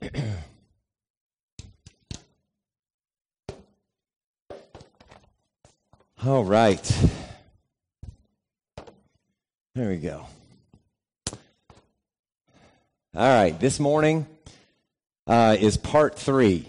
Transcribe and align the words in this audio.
All 6.24 6.44
right. 6.44 7.08
There 9.74 9.88
we 9.88 9.96
go. 9.98 10.26
All 13.14 13.26
right, 13.26 13.58
this 13.58 13.80
morning 13.80 14.26
uh, 15.26 15.56
is 15.58 15.76
part 15.76 16.16
three. 16.16 16.68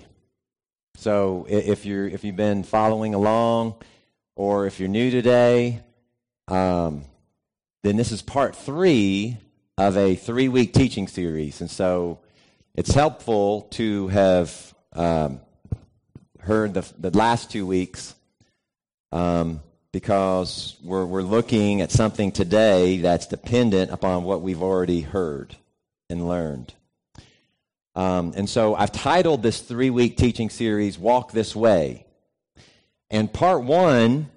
So 0.96 1.46
if 1.50 1.86
you're 1.86 2.07
if 2.07 2.23
you've 2.23 2.36
been 2.36 2.64
following 2.64 3.14
along, 3.14 3.75
or 4.36 4.66
if 4.66 4.80
you're 4.80 4.89
new 4.89 5.11
today, 5.11 5.82
um, 6.48 7.04
then 7.84 7.96
this 7.96 8.11
is 8.11 8.23
part 8.23 8.55
three 8.55 9.38
of 9.77 9.98
a 9.98 10.16
three 10.16 10.48
week 10.48 10.73
teaching 10.73 11.07
series, 11.07 11.61
and 11.61 11.70
so 11.70 12.20
it's 12.76 12.94
helpful 12.94 13.64
to 13.72 14.08
have 14.09 14.73
um, 14.94 15.41
heard 16.40 16.73
the, 16.73 16.92
the 16.98 17.16
last 17.18 17.52
two 17.52 17.66
weeks 17.66 18.16
um, 19.12 19.62
because 19.92 20.78
we're, 20.84 21.05
we're 21.05 21.22
looking 21.22 21.82
at 21.82 21.92
something 21.92 22.32
today 22.32 22.98
that's 22.98 23.28
dependent 23.28 23.92
upon 23.92 24.23
what 24.23 24.42
we've 24.42 24.62
already 24.62 25.02
heard 25.02 25.55
and 26.09 26.28
learned. 26.28 26.73
Um, 27.95 28.34
and 28.36 28.50
so 28.50 28.76
I've 28.76 28.92
titled 28.92 29.44
this 29.44 29.62
three 29.62 29.90
week 29.90 30.16
teaching 30.16 30.50
series, 30.50 30.98
Walk 30.98 31.31
This 31.31 31.56
Way. 31.56 32.06
And 33.09 33.31
part 33.31 33.64
one, 33.64 34.30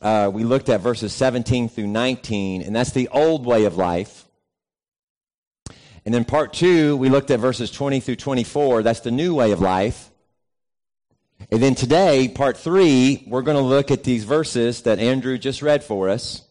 uh, 0.00 0.30
we 0.32 0.44
looked 0.44 0.68
at 0.68 0.80
verses 0.80 1.12
17 1.12 1.68
through 1.68 1.88
19, 1.88 2.62
and 2.62 2.74
that's 2.74 2.92
the 2.92 3.08
old 3.08 3.44
way 3.44 3.64
of 3.64 3.76
life. 3.76 4.24
And 6.04 6.14
then 6.14 6.24
part 6.24 6.52
two, 6.52 6.96
we 6.96 7.08
looked 7.08 7.30
at 7.30 7.40
verses 7.40 7.70
20 7.70 8.00
through 8.00 8.16
24, 8.16 8.82
that's 8.82 9.00
the 9.00 9.10
new 9.10 9.34
way 9.34 9.52
of 9.52 9.60
life. 9.60 10.10
And 11.50 11.62
then 11.62 11.74
today, 11.74 12.28
part 12.28 12.56
three, 12.56 13.24
we're 13.26 13.42
going 13.42 13.56
to 13.56 13.62
look 13.62 13.90
at 13.90 14.04
these 14.04 14.24
verses 14.24 14.82
that 14.82 14.98
Andrew 14.98 15.38
just 15.38 15.62
read 15.62 15.84
for 15.84 16.08
us. 16.08 16.42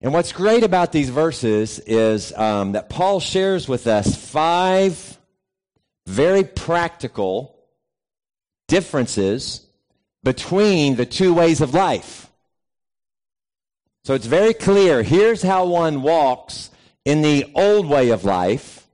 And 0.00 0.12
what's 0.12 0.32
great 0.32 0.64
about 0.64 0.90
these 0.90 1.10
verses 1.10 1.78
is 1.80 2.32
um, 2.34 2.72
that 2.72 2.88
Paul 2.88 3.20
shares 3.20 3.68
with 3.68 3.86
us 3.86 4.16
five 4.16 5.16
very 6.06 6.42
practical 6.42 7.56
differences 8.66 9.66
between 10.24 10.96
the 10.96 11.06
two 11.06 11.32
ways 11.32 11.60
of 11.60 11.74
life. 11.74 12.28
So 14.04 14.14
it's 14.14 14.26
very 14.26 14.54
clear. 14.54 15.04
Here's 15.04 15.42
how 15.42 15.66
one 15.66 16.02
walks 16.02 16.70
in 17.04 17.22
the 17.22 17.50
old 17.54 17.86
way 17.86 18.10
of 18.10 18.24
life. 18.24 18.86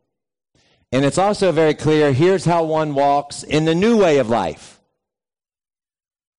And 0.90 1.04
it's 1.04 1.18
also 1.18 1.52
very 1.52 1.74
clear. 1.74 2.12
Here's 2.12 2.44
how 2.44 2.64
one 2.64 2.94
walks 2.94 3.42
in 3.42 3.64
the 3.64 3.74
new 3.74 3.98
way 3.98 4.18
of 4.18 4.28
life. 4.28 4.80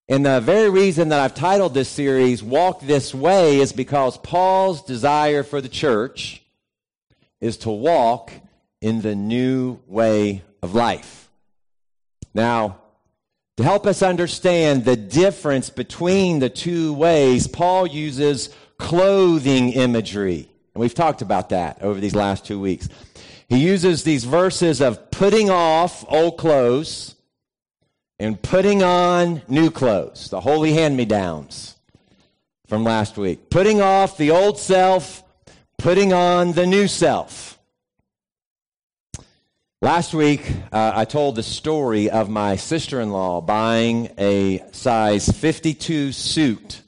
And 0.08 0.26
the 0.26 0.40
very 0.40 0.68
reason 0.68 1.10
that 1.10 1.20
I've 1.20 1.36
titled 1.36 1.72
this 1.72 1.88
series, 1.88 2.42
Walk 2.42 2.80
This 2.80 3.14
Way, 3.14 3.60
is 3.60 3.72
because 3.72 4.18
Paul's 4.18 4.82
desire 4.82 5.44
for 5.44 5.60
the 5.60 5.68
church 5.68 6.42
is 7.40 7.58
to 7.58 7.70
walk 7.70 8.32
in 8.80 9.02
the 9.02 9.14
new 9.14 9.78
way 9.86 10.42
of 10.62 10.74
life. 10.74 11.30
Now, 12.34 12.80
to 13.56 13.62
help 13.62 13.86
us 13.86 14.02
understand 14.02 14.84
the 14.84 14.96
difference 14.96 15.70
between 15.70 16.40
the 16.40 16.50
two 16.50 16.92
ways, 16.92 17.46
Paul 17.46 17.86
uses 17.86 18.48
clothing 18.78 19.74
imagery. 19.74 20.49
And 20.74 20.80
we've 20.80 20.94
talked 20.94 21.22
about 21.22 21.50
that 21.50 21.82
over 21.82 22.00
these 22.00 22.14
last 22.14 22.44
two 22.44 22.60
weeks. 22.60 22.88
He 23.48 23.58
uses 23.58 24.04
these 24.04 24.24
verses 24.24 24.80
of 24.80 25.10
putting 25.10 25.50
off 25.50 26.04
old 26.08 26.38
clothes 26.38 27.16
and 28.18 28.40
putting 28.40 28.82
on 28.82 29.42
new 29.48 29.70
clothes, 29.70 30.30
the 30.30 30.40
holy 30.40 30.72
hand 30.72 30.96
me 30.96 31.04
downs 31.04 31.76
from 32.66 32.84
last 32.84 33.16
week. 33.16 33.50
Putting 33.50 33.80
off 33.80 34.16
the 34.16 34.30
old 34.30 34.58
self, 34.58 35.24
putting 35.78 36.12
on 36.12 36.52
the 36.52 36.66
new 36.66 36.86
self. 36.86 37.58
Last 39.82 40.12
week, 40.12 40.46
uh, 40.70 40.92
I 40.94 41.06
told 41.06 41.36
the 41.36 41.42
story 41.42 42.10
of 42.10 42.28
my 42.28 42.56
sister 42.56 43.00
in 43.00 43.10
law 43.10 43.40
buying 43.40 44.10
a 44.18 44.62
size 44.72 45.26
52 45.26 46.12
suit 46.12 46.82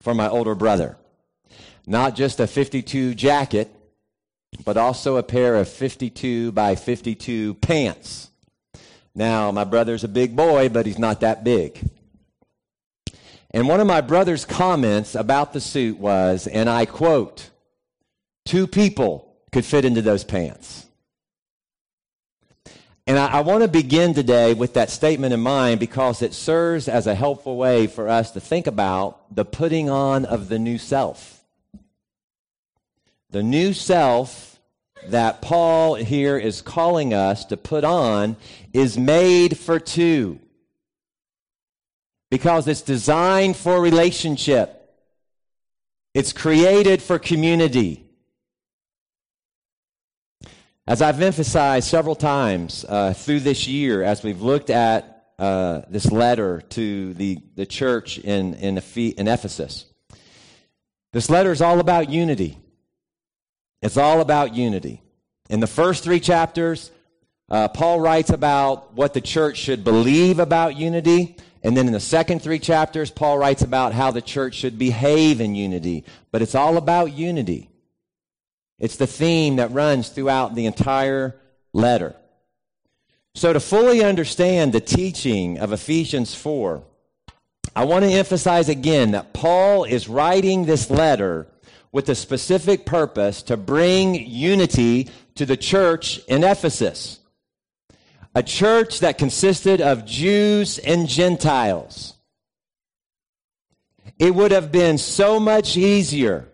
for 0.00 0.14
my 0.14 0.28
older 0.28 0.54
brother. 0.54 0.96
Not 1.88 2.14
just 2.16 2.38
a 2.38 2.46
52 2.46 3.14
jacket, 3.14 3.70
but 4.62 4.76
also 4.76 5.16
a 5.16 5.22
pair 5.22 5.56
of 5.56 5.70
52 5.70 6.52
by 6.52 6.74
52 6.74 7.54
pants. 7.54 8.28
Now, 9.14 9.50
my 9.52 9.64
brother's 9.64 10.04
a 10.04 10.08
big 10.08 10.36
boy, 10.36 10.68
but 10.68 10.84
he's 10.84 10.98
not 10.98 11.20
that 11.20 11.44
big. 11.44 11.80
And 13.52 13.66
one 13.66 13.80
of 13.80 13.86
my 13.86 14.02
brother's 14.02 14.44
comments 14.44 15.14
about 15.14 15.54
the 15.54 15.62
suit 15.62 15.98
was, 15.98 16.46
and 16.46 16.68
I 16.68 16.84
quote, 16.84 17.48
two 18.44 18.66
people 18.66 19.34
could 19.50 19.64
fit 19.64 19.86
into 19.86 20.02
those 20.02 20.24
pants. 20.24 20.84
And 23.06 23.18
I, 23.18 23.38
I 23.38 23.40
want 23.40 23.62
to 23.62 23.68
begin 23.68 24.12
today 24.12 24.52
with 24.52 24.74
that 24.74 24.90
statement 24.90 25.32
in 25.32 25.40
mind 25.40 25.80
because 25.80 26.20
it 26.20 26.34
serves 26.34 26.86
as 26.86 27.06
a 27.06 27.14
helpful 27.14 27.56
way 27.56 27.86
for 27.86 28.10
us 28.10 28.32
to 28.32 28.40
think 28.40 28.66
about 28.66 29.34
the 29.34 29.46
putting 29.46 29.88
on 29.88 30.26
of 30.26 30.50
the 30.50 30.58
new 30.58 30.76
self. 30.76 31.37
The 33.30 33.42
new 33.42 33.74
self 33.74 34.58
that 35.08 35.42
Paul 35.42 35.94
here 35.94 36.38
is 36.38 36.62
calling 36.62 37.12
us 37.12 37.44
to 37.46 37.56
put 37.56 37.84
on 37.84 38.36
is 38.72 38.96
made 38.96 39.58
for 39.58 39.78
two 39.78 40.40
because 42.30 42.66
it's 42.66 42.82
designed 42.82 43.56
for 43.56 43.80
relationship. 43.80 44.74
It's 46.14 46.32
created 46.32 47.02
for 47.02 47.18
community. 47.18 48.04
As 50.86 51.02
I've 51.02 51.20
emphasized 51.20 51.86
several 51.86 52.14
times 52.14 52.84
uh, 52.88 53.12
through 53.12 53.40
this 53.40 53.68
year, 53.68 54.02
as 54.02 54.22
we've 54.22 54.40
looked 54.40 54.70
at 54.70 55.26
uh, 55.38 55.82
this 55.90 56.10
letter 56.10 56.62
to 56.70 57.12
the, 57.12 57.38
the 57.56 57.66
church 57.66 58.16
in, 58.18 58.54
in, 58.54 58.78
in 58.78 59.28
Ephesus, 59.28 59.84
this 61.12 61.28
letter 61.28 61.52
is 61.52 61.60
all 61.60 61.78
about 61.78 62.08
unity. 62.08 62.58
It's 63.82 63.96
all 63.96 64.20
about 64.20 64.54
unity. 64.54 65.02
In 65.48 65.60
the 65.60 65.66
first 65.66 66.04
three 66.04 66.20
chapters, 66.20 66.90
uh, 67.48 67.68
Paul 67.68 68.00
writes 68.00 68.30
about 68.30 68.94
what 68.94 69.14
the 69.14 69.20
church 69.20 69.56
should 69.56 69.84
believe 69.84 70.38
about 70.38 70.76
unity. 70.76 71.36
And 71.62 71.76
then 71.76 71.86
in 71.86 71.92
the 71.92 72.00
second 72.00 72.42
three 72.42 72.58
chapters, 72.58 73.10
Paul 73.10 73.38
writes 73.38 73.62
about 73.62 73.92
how 73.92 74.10
the 74.10 74.20
church 74.20 74.54
should 74.54 74.78
behave 74.78 75.40
in 75.40 75.54
unity. 75.54 76.04
But 76.30 76.42
it's 76.42 76.54
all 76.54 76.76
about 76.76 77.12
unity. 77.12 77.70
It's 78.78 78.96
the 78.96 79.06
theme 79.06 79.56
that 79.56 79.72
runs 79.72 80.08
throughout 80.08 80.54
the 80.54 80.66
entire 80.66 81.40
letter. 81.72 82.14
So, 83.34 83.52
to 83.52 83.60
fully 83.60 84.02
understand 84.02 84.72
the 84.72 84.80
teaching 84.80 85.58
of 85.58 85.72
Ephesians 85.72 86.34
4, 86.34 86.82
I 87.74 87.84
want 87.84 88.04
to 88.04 88.10
emphasize 88.10 88.68
again 88.68 89.12
that 89.12 89.32
Paul 89.32 89.84
is 89.84 90.08
writing 90.08 90.64
this 90.64 90.90
letter 90.90 91.46
with 91.92 92.08
a 92.08 92.14
specific 92.14 92.84
purpose 92.84 93.42
to 93.44 93.56
bring 93.56 94.14
unity 94.14 95.08
to 95.34 95.46
the 95.46 95.56
church 95.56 96.18
in 96.28 96.44
Ephesus. 96.44 97.20
A 98.34 98.42
church 98.42 99.00
that 99.00 99.18
consisted 99.18 99.80
of 99.80 100.04
Jews 100.04 100.78
and 100.78 101.08
Gentiles. 101.08 102.14
It 104.18 104.34
would 104.34 104.52
have 104.52 104.70
been 104.70 104.98
so 104.98 105.40
much 105.40 105.76
easier 105.76 106.48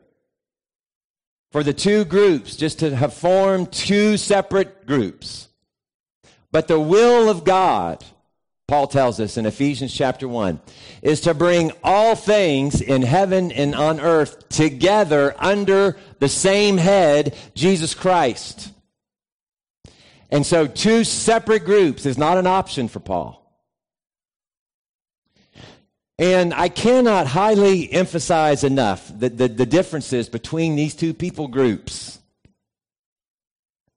for 1.50 1.62
the 1.62 1.72
two 1.72 2.04
groups 2.04 2.56
just 2.56 2.80
to 2.80 2.94
have 2.94 3.14
formed 3.14 3.72
two 3.72 4.16
separate 4.16 4.86
groups. 4.86 5.48
But 6.52 6.68
the 6.68 6.80
will 6.80 7.28
of 7.28 7.44
God 7.44 8.04
Paul 8.66 8.86
tells 8.86 9.20
us 9.20 9.36
in 9.36 9.44
Ephesians 9.44 9.92
chapter 9.92 10.26
1, 10.26 10.58
is 11.02 11.20
to 11.22 11.34
bring 11.34 11.70
all 11.82 12.14
things 12.14 12.80
in 12.80 13.02
heaven 13.02 13.52
and 13.52 13.74
on 13.74 14.00
earth 14.00 14.48
together 14.48 15.34
under 15.38 15.98
the 16.18 16.30
same 16.30 16.78
head, 16.78 17.36
Jesus 17.54 17.94
Christ. 17.94 18.72
And 20.30 20.46
so, 20.46 20.66
two 20.66 21.04
separate 21.04 21.66
groups 21.66 22.06
is 22.06 22.16
not 22.16 22.38
an 22.38 22.46
option 22.46 22.88
for 22.88 23.00
Paul. 23.00 23.40
And 26.18 26.54
I 26.54 26.70
cannot 26.70 27.26
highly 27.26 27.92
emphasize 27.92 28.64
enough 28.64 29.12
the, 29.14 29.28
the, 29.28 29.48
the 29.48 29.66
differences 29.66 30.28
between 30.30 30.74
these 30.74 30.94
two 30.94 31.12
people 31.12 31.48
groups. 31.48 32.18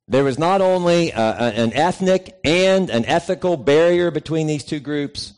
There 0.08 0.24
was 0.24 0.40
not 0.40 0.62
only 0.62 1.12
uh, 1.12 1.52
an 1.52 1.74
ethnic 1.74 2.40
and 2.44 2.90
an 2.90 3.06
ethical 3.06 3.58
barrier 3.58 4.10
between 4.10 4.48
these 4.48 4.64
two 4.64 4.80
groups, 4.80 5.34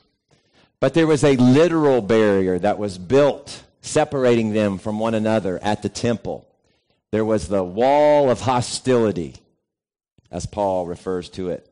but 0.80 0.94
there 0.94 1.07
was 1.07 1.24
a 1.24 1.36
literal 1.38 2.01
barrier 2.01 2.60
that 2.60 2.77
was 2.77 2.98
built 2.98 3.63
separating 3.81 4.54
them 4.54 4.77
from 4.77 5.00
one 5.00 5.16
another 5.16 5.60
at 5.63 5.81
the 5.81 5.89
temple. 5.89 6.48
There 7.12 7.25
was 7.25 7.48
the 7.48 7.63
wall 7.63 8.30
of 8.30 8.42
hostility. 8.42 9.36
as 10.31 10.45
Paul 10.45 10.86
refers 10.86 11.30
to 11.30 11.50
it 11.50 11.68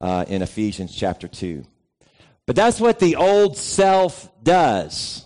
uh, 0.00 0.24
in 0.26 0.42
Ephesians 0.42 0.94
chapter 0.94 1.28
2. 1.28 1.64
But 2.46 2.56
that's 2.56 2.80
what 2.80 2.98
the 2.98 3.16
old 3.16 3.56
self 3.56 4.28
does 4.42 5.24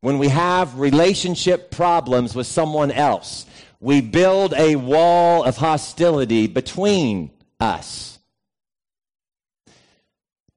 when 0.00 0.18
we 0.18 0.28
have 0.28 0.78
relationship 0.78 1.70
problems 1.70 2.34
with 2.34 2.46
someone 2.46 2.90
else. 2.90 3.46
We 3.80 4.02
build 4.02 4.52
a 4.54 4.76
wall 4.76 5.42
of 5.42 5.56
hostility 5.56 6.46
between 6.46 7.30
us. 7.58 8.18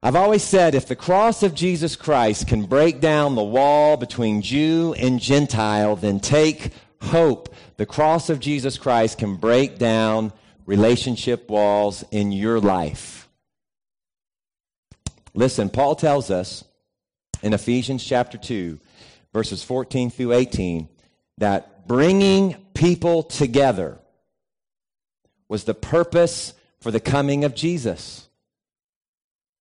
I've 0.02 0.16
always 0.16 0.42
said 0.42 0.74
if 0.74 0.86
the 0.86 0.94
cross 0.94 1.42
of 1.42 1.54
Jesus 1.54 1.96
Christ 1.96 2.46
can 2.46 2.66
break 2.66 3.00
down 3.00 3.34
the 3.34 3.42
wall 3.42 3.96
between 3.96 4.42
Jew 4.42 4.94
and 4.98 5.18
Gentile, 5.18 5.96
then 5.96 6.20
take 6.20 6.72
hope. 7.00 7.54
The 7.78 7.86
cross 7.86 8.28
of 8.28 8.38
Jesus 8.38 8.76
Christ 8.76 9.16
can 9.16 9.36
break 9.36 9.78
down 9.78 10.34
relationship 10.66 11.48
walls 11.48 12.04
in 12.10 12.32
your 12.32 12.60
life. 12.60 13.30
Listen, 15.32 15.70
Paul 15.70 15.96
tells 15.96 16.30
us 16.30 16.64
in 17.42 17.54
Ephesians 17.54 18.04
chapter 18.04 18.36
2, 18.36 18.78
verses 19.32 19.64
14 19.64 20.10
through 20.10 20.32
18, 20.32 20.88
that 21.38 21.73
bringing 21.86 22.56
people 22.74 23.22
together 23.22 23.98
was 25.48 25.64
the 25.64 25.74
purpose 25.74 26.54
for 26.80 26.90
the 26.90 27.00
coming 27.00 27.44
of 27.44 27.54
Jesus. 27.54 28.28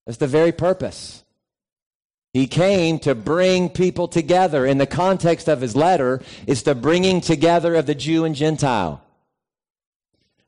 That's 0.05 0.17
the 0.17 0.27
very 0.27 0.51
purpose. 0.51 1.23
He 2.33 2.47
came 2.47 2.97
to 2.99 3.13
bring 3.13 3.69
people 3.69 4.07
together. 4.07 4.65
In 4.65 4.79
the 4.79 4.87
context 4.87 5.47
of 5.47 5.61
his 5.61 5.75
letter, 5.75 6.21
it's 6.47 6.63
the 6.63 6.73
bringing 6.73 7.21
together 7.21 7.75
of 7.75 7.85
the 7.85 7.95
Jew 7.95 8.25
and 8.25 8.35
Gentile. 8.35 9.01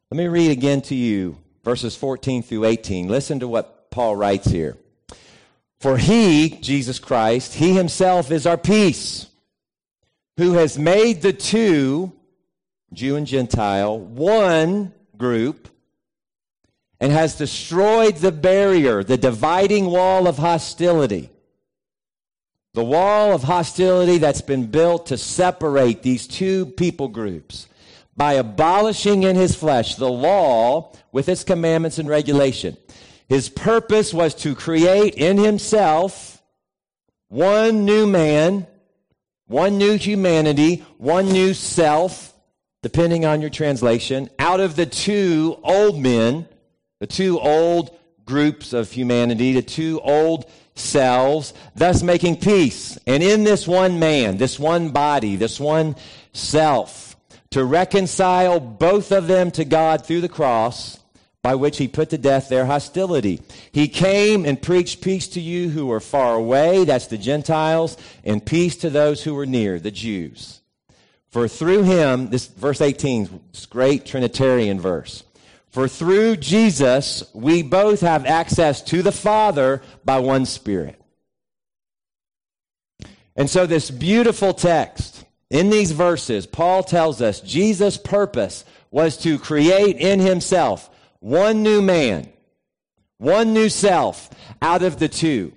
Let 0.09 0.17
me 0.17 0.27
read 0.27 0.51
again 0.51 0.81
to 0.83 0.95
you 0.95 1.37
verses 1.63 1.95
14 1.95 2.43
through 2.43 2.65
18. 2.65 3.07
Listen 3.07 3.39
to 3.39 3.47
what 3.47 3.91
Paul 3.91 4.15
writes 4.15 4.47
here. 4.47 4.77
For 5.79 5.97
he, 5.97 6.57
Jesus 6.61 6.99
Christ, 6.99 7.55
he 7.55 7.73
himself 7.73 8.31
is 8.31 8.47
our 8.47 8.57
peace, 8.57 9.27
who 10.37 10.53
has 10.53 10.77
made 10.77 11.21
the 11.21 11.33
two, 11.33 12.11
Jew 12.93 13.15
and 13.15 13.27
Gentile, 13.27 13.97
one 13.97 14.93
group 15.17 15.69
and 16.99 17.11
has 17.11 17.37
destroyed 17.37 18.17
the 18.17 18.31
barrier, 18.31 19.03
the 19.03 19.17
dividing 19.17 19.85
wall 19.85 20.27
of 20.27 20.37
hostility. 20.37 21.29
The 22.73 22.83
wall 22.83 23.33
of 23.33 23.43
hostility 23.43 24.17
that's 24.17 24.41
been 24.41 24.67
built 24.67 25.07
to 25.07 25.17
separate 25.17 26.03
these 26.03 26.27
two 26.27 26.65
people 26.65 27.07
groups 27.07 27.67
by 28.17 28.33
abolishing 28.33 29.23
in 29.23 29.35
his 29.35 29.55
flesh 29.55 29.95
the 29.95 30.09
law 30.09 30.91
with 31.11 31.29
its 31.29 31.43
commandments 31.43 31.99
and 31.99 32.07
regulation. 32.07 32.77
His 33.27 33.49
purpose 33.49 34.13
was 34.13 34.35
to 34.35 34.55
create 34.55 35.15
in 35.15 35.37
himself 35.37 36.41
one 37.27 37.85
new 37.85 38.05
man, 38.05 38.67
one 39.47 39.77
new 39.77 39.97
humanity, 39.97 40.83
one 40.97 41.27
new 41.31 41.53
self, 41.53 42.33
depending 42.81 43.25
on 43.25 43.41
your 43.41 43.49
translation, 43.49 44.29
out 44.39 44.59
of 44.59 44.75
the 44.75 44.85
two 44.85 45.59
old 45.63 45.99
men 45.99 46.47
the 46.99 47.07
two 47.07 47.39
old 47.39 47.95
groups 48.25 48.73
of 48.73 48.91
humanity, 48.91 49.53
the 49.53 49.61
two 49.61 49.99
old 50.01 50.49
selves, 50.75 51.53
thus 51.75 52.01
making 52.01 52.37
peace. 52.37 52.97
And 53.05 53.21
in 53.21 53.43
this 53.43 53.67
one 53.67 53.99
man, 53.99 54.37
this 54.37 54.57
one 54.57 54.89
body, 54.89 55.35
this 55.35 55.59
one 55.59 55.95
self, 56.33 57.15
to 57.51 57.63
reconcile 57.63 58.59
both 58.59 59.11
of 59.11 59.27
them 59.27 59.51
to 59.51 59.65
God 59.65 60.05
through 60.05 60.21
the 60.21 60.29
cross, 60.29 60.99
by 61.45 61.53
which 61.53 61.77
he 61.77 61.87
put 61.87 62.09
to 62.09 62.17
death 62.17 62.49
their 62.49 62.65
hostility. 62.65 63.39
He 63.71 63.87
came 63.87 64.45
and 64.45 64.59
preached 64.59 65.03
peace 65.03 65.27
to 65.27 65.39
you 65.39 65.69
who 65.69 65.91
are 65.91 65.99
far 65.99 66.33
away, 66.33 66.85
that's 66.85 67.05
the 67.05 67.19
Gentiles, 67.19 67.97
and 68.23 68.43
peace 68.43 68.77
to 68.77 68.89
those 68.89 69.23
who 69.23 69.37
are 69.37 69.45
near, 69.45 69.79
the 69.79 69.91
Jews. 69.91 70.61
For 71.29 71.47
through 71.47 71.83
him, 71.83 72.31
this 72.31 72.47
verse 72.47 72.81
18, 72.81 73.41
this 73.51 73.67
great 73.67 74.07
Trinitarian 74.07 74.81
verse. 74.81 75.23
For 75.69 75.87
through 75.87 76.37
Jesus, 76.37 77.23
we 77.35 77.61
both 77.61 78.01
have 78.01 78.25
access 78.25 78.81
to 78.81 79.03
the 79.03 79.11
Father 79.11 79.83
by 80.03 80.17
one 80.17 80.47
Spirit. 80.47 80.99
And 83.35 83.47
so, 83.47 83.67
this 83.67 83.91
beautiful 83.91 84.55
text, 84.55 85.23
in 85.51 85.69
these 85.69 85.91
verses, 85.91 86.47
Paul 86.47 86.81
tells 86.81 87.21
us 87.21 87.39
Jesus' 87.39 87.97
purpose 87.97 88.65
was 88.89 89.15
to 89.17 89.37
create 89.37 89.97
in 89.97 90.19
himself 90.19 90.89
one 91.19 91.63
new 91.63 91.81
man, 91.81 92.29
one 93.17 93.53
new 93.53 93.69
self 93.69 94.29
out 94.61 94.83
of 94.83 94.99
the 94.99 95.07
two, 95.07 95.53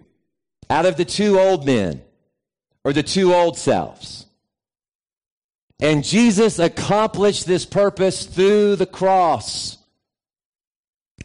out 0.70 0.86
of 0.86 0.96
the 0.96 1.04
two 1.04 1.38
old 1.38 1.66
men 1.66 2.02
or 2.84 2.92
the 2.92 3.02
two 3.02 3.34
old 3.34 3.58
selves. 3.58 4.26
And 5.80 6.04
Jesus 6.04 6.58
accomplished 6.58 7.46
this 7.46 7.64
purpose 7.64 8.24
through 8.24 8.76
the 8.76 8.86
cross. 8.86 9.78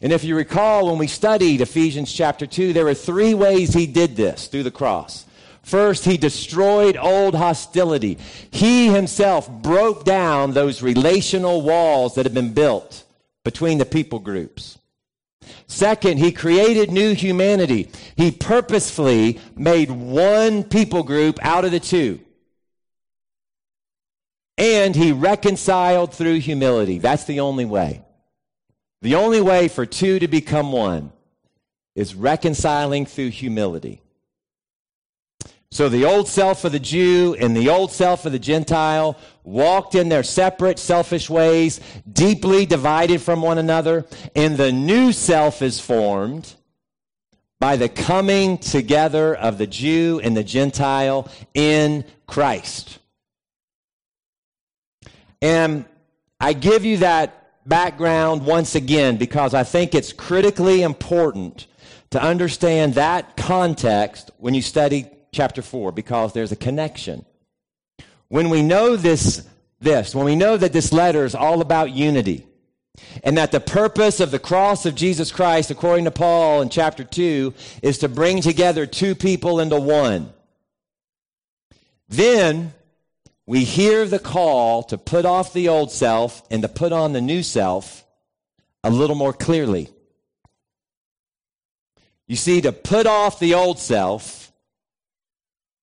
And 0.01 0.11
if 0.11 0.23
you 0.23 0.35
recall, 0.35 0.87
when 0.87 0.99
we 0.99 1.07
studied 1.07 1.61
Ephesians 1.61 2.11
chapter 2.11 2.45
2, 2.45 2.73
there 2.73 2.85
were 2.85 2.93
three 2.93 3.33
ways 3.33 3.73
he 3.73 3.87
did 3.87 4.15
this 4.15 4.47
through 4.47 4.63
the 4.63 4.71
cross. 4.71 5.25
First, 5.63 6.03
he 6.03 6.17
destroyed 6.17 6.97
old 6.97 7.33
hostility. 7.33 8.17
He 8.51 8.89
himself 8.89 9.49
broke 9.49 10.03
down 10.03 10.51
those 10.51 10.81
relational 10.81 11.61
walls 11.61 12.15
that 12.15 12.25
had 12.25 12.33
been 12.33 12.53
built 12.53 13.02
between 13.43 13.77
the 13.77 13.85
people 13.85 14.19
groups. 14.19 14.77
Second, 15.67 16.17
he 16.17 16.31
created 16.31 16.91
new 16.91 17.13
humanity. 17.13 17.89
He 18.15 18.31
purposefully 18.31 19.39
made 19.55 19.91
one 19.91 20.63
people 20.63 21.03
group 21.03 21.39
out 21.41 21.65
of 21.65 21.71
the 21.71 21.79
two. 21.79 22.19
And 24.57 24.95
he 24.95 25.11
reconciled 25.11 26.13
through 26.13 26.39
humility. 26.39 26.99
That's 26.99 27.25
the 27.25 27.39
only 27.41 27.65
way. 27.65 28.03
The 29.01 29.15
only 29.15 29.41
way 29.41 29.67
for 29.67 29.85
two 29.85 30.19
to 30.19 30.27
become 30.27 30.71
one 30.71 31.11
is 31.95 32.15
reconciling 32.15 33.05
through 33.05 33.29
humility. 33.29 34.01
So 35.71 35.89
the 35.89 36.05
old 36.05 36.27
self 36.27 36.65
of 36.65 36.71
the 36.71 36.79
Jew 36.79 37.35
and 37.39 37.57
the 37.57 37.69
old 37.69 37.91
self 37.91 38.25
of 38.25 38.31
the 38.31 38.39
Gentile 38.39 39.17
walked 39.43 39.95
in 39.95 40.09
their 40.09 40.23
separate, 40.23 40.79
selfish 40.79 41.29
ways, 41.29 41.79
deeply 42.11 42.65
divided 42.65 43.21
from 43.21 43.41
one 43.41 43.57
another, 43.57 44.05
and 44.35 44.57
the 44.57 44.71
new 44.71 45.11
self 45.11 45.61
is 45.61 45.79
formed 45.79 46.53
by 47.59 47.75
the 47.77 47.89
coming 47.89 48.57
together 48.57 49.35
of 49.35 49.57
the 49.57 49.67
Jew 49.67 50.19
and 50.23 50.35
the 50.35 50.43
Gentile 50.43 51.29
in 51.53 52.03
Christ. 52.27 52.99
And 55.41 55.85
I 56.39 56.53
give 56.53 56.83
you 56.83 56.97
that 56.97 57.43
background 57.65 58.45
once 58.45 58.75
again 58.75 59.17
because 59.17 59.53
I 59.53 59.63
think 59.63 59.95
it's 59.95 60.11
critically 60.11 60.81
important 60.81 61.67
to 62.11 62.21
understand 62.21 62.95
that 62.95 63.37
context 63.37 64.31
when 64.37 64.53
you 64.53 64.61
study 64.61 65.07
chapter 65.31 65.61
4 65.61 65.91
because 65.91 66.33
there's 66.33 66.51
a 66.51 66.57
connection. 66.57 67.25
When 68.29 68.49
we 68.49 68.61
know 68.61 68.95
this, 68.95 69.47
this, 69.79 70.15
when 70.15 70.25
we 70.25 70.35
know 70.35 70.57
that 70.57 70.73
this 70.73 70.91
letter 70.91 71.25
is 71.25 71.35
all 71.35 71.61
about 71.61 71.91
unity, 71.91 72.45
and 73.23 73.37
that 73.37 73.51
the 73.51 73.59
purpose 73.59 74.19
of 74.19 74.31
the 74.31 74.39
cross 74.39 74.85
of 74.85 74.95
Jesus 74.95 75.31
Christ, 75.31 75.71
according 75.71 76.05
to 76.05 76.11
Paul 76.11 76.61
in 76.61 76.69
chapter 76.69 77.03
2, 77.03 77.53
is 77.81 77.99
to 77.99 78.09
bring 78.09 78.41
together 78.41 78.85
two 78.85 79.15
people 79.15 79.59
into 79.59 79.79
one. 79.79 80.31
Then 82.07 82.73
we 83.45 83.63
hear 83.63 84.05
the 84.05 84.19
call 84.19 84.83
to 84.83 84.97
put 84.97 85.25
off 85.25 85.53
the 85.53 85.69
old 85.69 85.91
self 85.91 86.43
and 86.51 86.61
to 86.61 86.69
put 86.69 86.91
on 86.91 87.13
the 87.13 87.21
new 87.21 87.43
self 87.43 88.05
a 88.83 88.89
little 88.89 89.15
more 89.15 89.33
clearly. 89.33 89.89
You 92.27 92.35
see, 92.35 92.61
to 92.61 92.71
put 92.71 93.05
off 93.05 93.39
the 93.39 93.55
old 93.55 93.79
self 93.79 94.42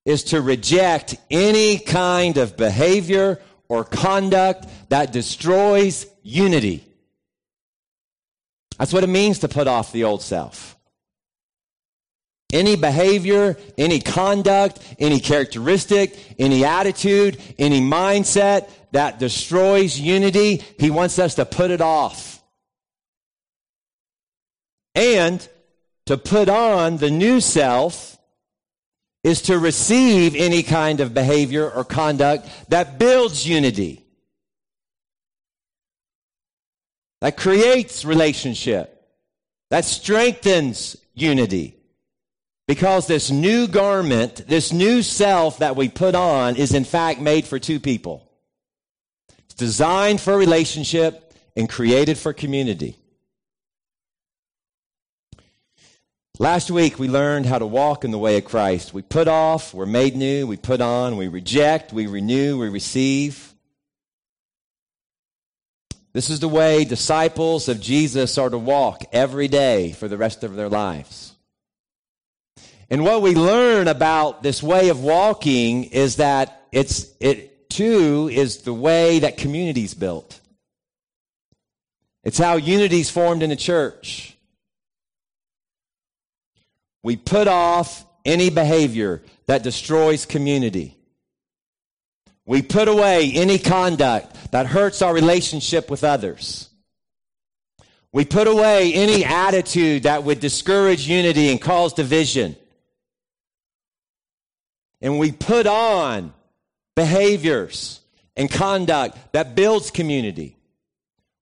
is 0.05 0.25
to 0.25 0.41
reject 0.41 1.17
any 1.31 1.79
kind 1.79 2.37
of 2.37 2.57
behavior 2.57 3.41
or 3.69 3.85
conduct 3.85 4.67
that 4.89 5.13
destroys 5.13 6.07
unity. 6.23 6.85
That's 8.79 8.93
what 8.93 9.05
it 9.05 9.09
means 9.09 9.41
to 9.41 9.49
put 9.49 9.69
off 9.69 9.93
the 9.93 10.05
old 10.05 10.23
self. 10.23 10.77
Any 12.53 12.77
behavior, 12.77 13.57
any 13.79 14.01
conduct, 14.01 14.81
any 14.99 15.21
characteristic, 15.21 16.19
any 16.39 16.65
attitude, 16.65 17.41
any 17.59 17.81
mindset 17.81 18.69
that 18.93 19.19
destroys 19.19 20.01
unity, 20.01 20.63
he 20.79 20.91
wants 20.91 21.19
us 21.19 21.37
to 21.37 21.45
put 21.45 21.71
it 21.71 21.81
off. 21.81 22.43
And 24.95 25.47
to 26.07 26.19
put 26.19 26.49
on 26.49 26.97
the 26.97 27.11
new 27.11 27.41
self 27.41 28.19
is 29.23 29.43
to 29.43 29.59
receive 29.59 30.35
any 30.35 30.63
kind 30.63 31.01
of 31.01 31.13
behavior 31.13 31.71
or 31.71 31.85
conduct 31.85 32.49
that 32.69 32.99
builds 32.99 33.47
unity. 33.47 34.05
that 37.21 37.37
creates 37.37 38.05
relationship, 38.05 39.09
that 39.71 39.85
strengthens 39.85 40.97
unity. 41.15 41.77
Because 42.67 43.07
this 43.07 43.31
new 43.31 43.67
garment, 43.67 44.47
this 44.47 44.73
new 44.73 45.03
self 45.03 45.59
that 45.59 45.75
we 45.75 45.89
put 45.89 46.15
on, 46.15 46.57
is 46.57 46.73
in 46.73 46.85
fact 46.85 47.21
made 47.21 47.45
for 47.45 47.59
two 47.59 47.81
people. 47.81 48.29
It's 49.45 49.55
designed 49.55 50.21
for 50.21 50.37
relationship 50.37 51.35
and 51.57 51.69
created 51.69 52.17
for 52.17 52.33
community. 52.33 52.97
Last 56.41 56.71
week, 56.71 56.99
we 56.99 57.07
learned 57.07 57.45
how 57.45 57.59
to 57.59 57.67
walk 57.67 58.03
in 58.03 58.13
the 58.13 58.19
way 58.19 58.39
of 58.39 58.47
Christ. 58.47 58.95
We 58.95 59.03
put 59.03 59.29
off, 59.29 59.75
we're 59.75 59.85
made 59.85 60.17
new, 60.17 60.47
we 60.47 60.57
put 60.57 60.81
on, 60.81 61.19
we 61.19 61.29
reject, 61.29 61.93
we 61.93 62.07
renew, 62.07 62.59
we 62.59 62.71
receive. 62.71 63.53
This 66.15 66.31
is 66.31 66.41
the 66.41 66.49
way 66.49 66.87
disciples 66.87 67.69
of 67.69 67.79
Jesus 67.79 68.39
are 68.39 68.49
to 68.49 68.57
walk 68.57 69.05
every 69.13 69.49
day 69.49 69.93
for 69.93 70.09
the 70.09 70.17
rest 70.17 70.43
of 70.43 70.57
their 70.57 70.71
lives. 70.71 71.35
And 72.89 73.05
what 73.05 73.21
we 73.21 73.35
learn 73.35 73.87
about 73.87 74.43
this 74.43 74.63
way 74.63 74.89
of 74.89 75.03
walking 75.03 75.85
is 75.85 76.17
that 76.17 76.69
it's, 76.73 77.13
it 77.21 77.69
too 77.69 78.31
is 78.33 78.63
the 78.63 78.73
way 78.73 79.19
that 79.19 79.37
community's 79.37 79.93
built. 79.93 80.41
It's 82.25 82.39
how 82.39 82.57
unity's 82.57 83.11
formed 83.11 83.43
in 83.43 83.51
the 83.51 83.57
church. 83.57 84.30
We 87.03 87.17
put 87.17 87.49
off 87.49 88.05
any 88.25 88.51
behavior 88.51 89.23
that 89.47 89.63
destroys 89.63 90.27
community. 90.27 90.97
We 92.45 92.63
put 92.63 92.89
away 92.89 93.33
any 93.33 93.59
conduct 93.59 94.53
that 94.53 94.67
hurts 94.67 95.03
our 95.03 95.15
relationship 95.15 95.91
with 95.91 96.05
others. 96.05 96.69
We 98.13 98.25
put 98.25 98.49
away 98.49 98.93
any 98.93 99.25
attitude 99.25 100.03
that 100.03 100.25
would 100.25 100.41
discourage 100.41 101.07
unity 101.09 101.51
and 101.51 101.61
cause 101.61 101.93
division. 101.93 102.57
And 105.01 105.19
we 105.19 105.33
put 105.33 105.67
on 105.67 106.35
behaviors 106.97 108.01
and 108.37 108.51
conduct 108.51 109.33
that 109.33 109.55
builds 109.55 109.91
community. 109.91 110.57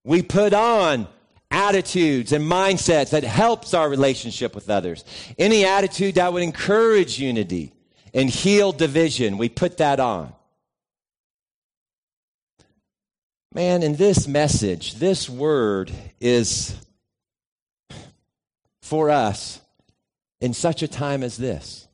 We 0.03 0.21
put 0.21 0.53
on 0.53 1.07
attitudes 1.51 2.31
and 2.31 2.49
mindsets 2.49 3.11
that 3.11 3.23
helps 3.23 3.73
our 3.73 3.89
relationship 3.89 4.53
with 4.55 4.69
others. 4.69 5.03
Any 5.37 5.65
attitude 5.65 6.15
that 6.15 6.31
would 6.31 6.43
encourage 6.43 7.19
unity 7.19 7.73
and 8.13 8.29
heal 8.29 8.71
division, 8.71 9.37
we 9.37 9.49
put 9.49 9.77
that 9.77 9.99
on. 9.99 10.33
Man, 13.53 13.81
in 13.81 13.95
this 13.95 14.27
message, 14.27 14.95
this 14.95 15.27
word 15.27 15.91
is 16.21 16.75
for 18.81 19.09
us 19.09 19.59
in 20.39 20.53
such 20.53 20.83
a 20.83 20.87
time 20.87 21.23
as 21.23 21.35
this. 21.35 21.87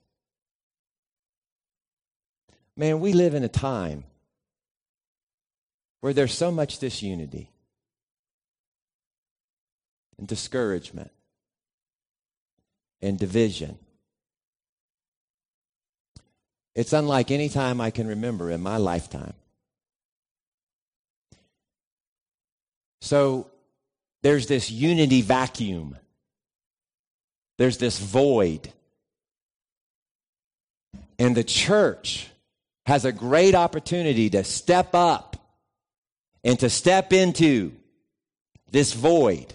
Man, 2.78 3.00
we 3.00 3.14
live 3.14 3.34
in 3.36 3.44
a 3.44 3.50
time 3.50 4.04
where 6.02 6.14
there's 6.14 6.34
so 6.34 6.52
much 6.52 6.80
disunity 6.80 7.50
and 10.18 10.28
discouragement 10.28 11.12
and 13.02 13.20
division. 13.20 13.78
It's 16.74 16.94
unlike 16.94 17.32
any 17.32 17.50
time 17.50 17.80
I 17.80 17.90
can 17.90 18.08
remember 18.08 18.52
in 18.52 18.62
my 18.62 18.78
lifetime. 18.78 19.34
So 23.02 23.48
there's 24.24 24.48
this 24.48 24.72
unity 24.72 25.22
vacuum, 25.22 25.98
there's 27.58 27.78
this 27.78 28.00
void. 28.00 28.72
And 31.18 31.34
the 31.38 31.46
church 31.46 32.28
has 32.86 33.06
a 33.06 33.12
great 33.14 33.56
opportunity 33.56 34.30
to 34.32 34.44
step 34.44 34.94
up 34.94 35.38
and 36.44 36.60
to 36.60 36.70
step 36.70 37.14
into 37.14 37.72
this 38.70 38.92
void 38.92 39.54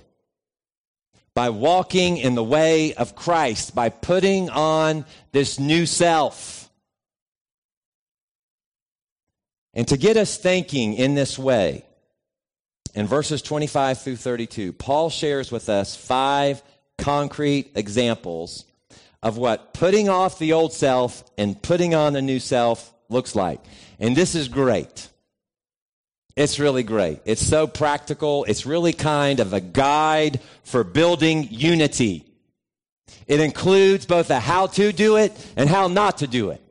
by 1.34 1.50
walking 1.50 2.16
in 2.16 2.34
the 2.34 2.44
way 2.44 2.94
of 2.94 3.14
Christ, 3.14 3.74
by 3.74 3.88
putting 3.88 4.50
on 4.50 5.04
this 5.32 5.58
new 5.58 5.86
self. 5.86 6.68
And 9.72 9.86
to 9.88 9.96
get 9.96 10.16
us 10.16 10.36
thinking 10.36 10.94
in 10.94 11.14
this 11.14 11.38
way, 11.38 11.84
in 12.94 13.06
verses 13.06 13.40
25 13.42 14.00
through 14.00 14.16
32, 14.16 14.72
Paul 14.72 15.10
shares 15.10 15.52
with 15.52 15.68
us 15.68 15.94
five 15.94 16.62
concrete 16.98 17.70
examples 17.76 18.64
of 19.22 19.36
what 19.36 19.74
putting 19.74 20.08
off 20.08 20.38
the 20.38 20.52
old 20.54 20.72
self 20.72 21.24
and 21.38 21.60
putting 21.62 21.94
on 21.94 22.14
the 22.14 22.22
new 22.22 22.40
self 22.40 22.92
looks 23.08 23.34
like. 23.36 23.60
And 23.98 24.16
this 24.16 24.34
is 24.34 24.48
great. 24.48 25.09
It's 26.40 26.58
really 26.58 26.84
great. 26.84 27.20
It's 27.26 27.46
so 27.46 27.66
practical. 27.66 28.44
It's 28.44 28.64
really 28.64 28.94
kind 28.94 29.40
of 29.40 29.52
a 29.52 29.60
guide 29.60 30.40
for 30.62 30.84
building 30.84 31.46
unity. 31.50 32.24
It 33.26 33.40
includes 33.40 34.06
both 34.06 34.30
a 34.30 34.40
how 34.40 34.68
to 34.68 34.90
do 34.90 35.16
it 35.16 35.32
and 35.54 35.68
how 35.68 35.88
not 35.88 36.16
to 36.18 36.26
do 36.26 36.48
it. 36.48 36.62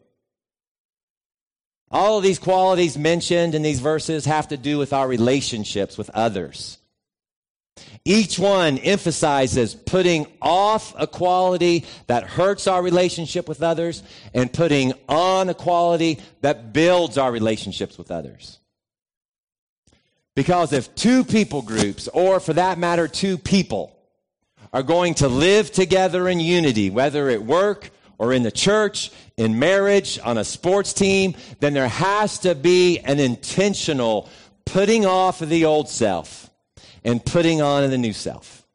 All 1.91 2.17
of 2.17 2.23
these 2.23 2.39
qualities 2.39 2.97
mentioned 2.97 3.53
in 3.53 3.61
these 3.61 3.79
verses 3.79 4.25
have 4.25 4.47
to 4.47 4.57
do 4.57 4.79
with 4.79 4.91
our 4.91 5.07
relationships 5.07 5.99
with 5.99 6.09
others. 6.15 6.79
Each 8.03 8.39
one 8.39 8.79
emphasizes 8.79 9.75
putting 9.75 10.25
off 10.41 10.95
a 10.97 11.05
quality 11.05 11.85
that 12.07 12.23
hurts 12.23 12.65
our 12.65 12.81
relationship 12.81 13.47
with 13.47 13.61
others 13.61 14.01
and 14.33 14.51
putting 14.51 14.93
on 15.07 15.47
a 15.47 15.53
quality 15.53 16.17
that 16.41 16.73
builds 16.73 17.19
our 17.19 17.31
relationships 17.31 17.99
with 17.99 18.09
others. 18.09 18.59
Because 20.39 20.71
if 20.71 20.95
two 20.95 21.25
people 21.25 21.61
groups, 21.61 22.07
or 22.07 22.39
for 22.39 22.53
that 22.53 22.77
matter, 22.79 23.09
two 23.09 23.37
people, 23.37 23.93
are 24.71 24.83
going 24.83 25.15
to 25.15 25.27
live 25.27 25.69
together 25.69 26.29
in 26.29 26.39
unity, 26.39 26.89
whether 26.89 27.27
at 27.27 27.43
work 27.43 27.89
or 28.17 28.31
in 28.31 28.43
the 28.43 28.49
church, 28.49 29.11
in 29.35 29.59
marriage, 29.59 30.17
on 30.23 30.37
a 30.37 30.45
sports 30.45 30.93
team, 30.93 31.35
then 31.59 31.73
there 31.73 31.89
has 31.89 32.39
to 32.39 32.55
be 32.55 32.99
an 32.99 33.19
intentional 33.19 34.29
putting 34.63 35.05
off 35.05 35.41
of 35.41 35.49
the 35.49 35.65
old 35.65 35.89
self 35.89 36.49
and 37.03 37.25
putting 37.25 37.61
on 37.61 37.83
of 37.83 37.91
the 37.91 37.97
new 37.97 38.13
self. 38.13 38.65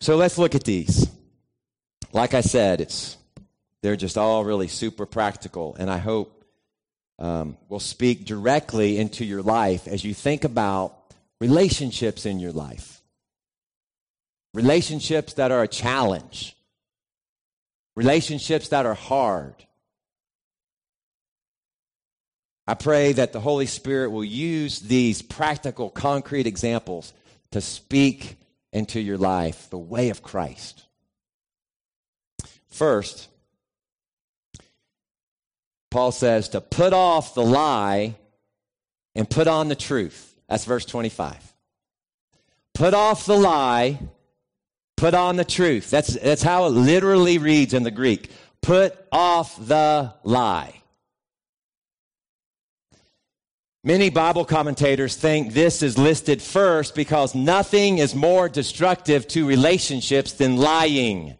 So 0.00 0.16
let's 0.16 0.38
look 0.38 0.56
at 0.56 0.64
these. 0.64 1.08
Like 2.12 2.34
I 2.34 2.40
said, 2.40 2.80
it's 2.80 3.16
they're 3.80 3.94
just 3.94 4.18
all 4.18 4.44
really 4.44 4.66
super 4.66 5.06
practical, 5.06 5.76
and 5.78 5.88
I 5.88 5.98
hope 5.98 6.41
um, 7.18 7.56
will 7.68 7.80
speak 7.80 8.24
directly 8.24 8.98
into 8.98 9.24
your 9.24 9.42
life 9.42 9.86
as 9.86 10.04
you 10.04 10.14
think 10.14 10.44
about 10.44 10.96
relationships 11.40 12.26
in 12.26 12.40
your 12.40 12.52
life. 12.52 13.00
Relationships 14.54 15.34
that 15.34 15.50
are 15.50 15.62
a 15.62 15.68
challenge, 15.68 16.56
relationships 17.96 18.68
that 18.68 18.86
are 18.86 18.94
hard. 18.94 19.54
I 22.66 22.74
pray 22.74 23.12
that 23.12 23.32
the 23.32 23.40
Holy 23.40 23.66
Spirit 23.66 24.10
will 24.10 24.24
use 24.24 24.80
these 24.80 25.20
practical, 25.20 25.90
concrete 25.90 26.46
examples 26.46 27.12
to 27.50 27.60
speak 27.60 28.36
into 28.72 29.00
your 29.00 29.18
life 29.18 29.68
the 29.70 29.78
way 29.78 30.10
of 30.10 30.22
Christ. 30.22 30.84
First, 32.70 33.28
Paul 35.92 36.10
says 36.10 36.48
to 36.48 36.62
put 36.62 36.94
off 36.94 37.34
the 37.34 37.44
lie 37.44 38.16
and 39.14 39.28
put 39.28 39.46
on 39.46 39.68
the 39.68 39.74
truth. 39.74 40.34
That's 40.48 40.64
verse 40.64 40.86
25. 40.86 41.54
Put 42.72 42.94
off 42.94 43.26
the 43.26 43.36
lie, 43.36 43.98
put 44.96 45.12
on 45.12 45.36
the 45.36 45.44
truth. 45.44 45.90
That's, 45.90 46.14
that's 46.14 46.42
how 46.42 46.64
it 46.64 46.70
literally 46.70 47.36
reads 47.36 47.74
in 47.74 47.82
the 47.82 47.90
Greek. 47.90 48.30
Put 48.62 48.96
off 49.12 49.54
the 49.66 50.14
lie. 50.24 50.82
Many 53.84 54.08
Bible 54.08 54.46
commentators 54.46 55.14
think 55.16 55.52
this 55.52 55.82
is 55.82 55.98
listed 55.98 56.40
first 56.40 56.94
because 56.94 57.34
nothing 57.34 57.98
is 57.98 58.14
more 58.14 58.48
destructive 58.48 59.28
to 59.28 59.46
relationships 59.46 60.32
than 60.32 60.56
lying. 60.56 61.36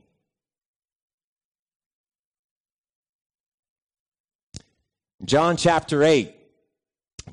John 5.25 5.57
chapter 5.57 6.03
8. 6.03 6.35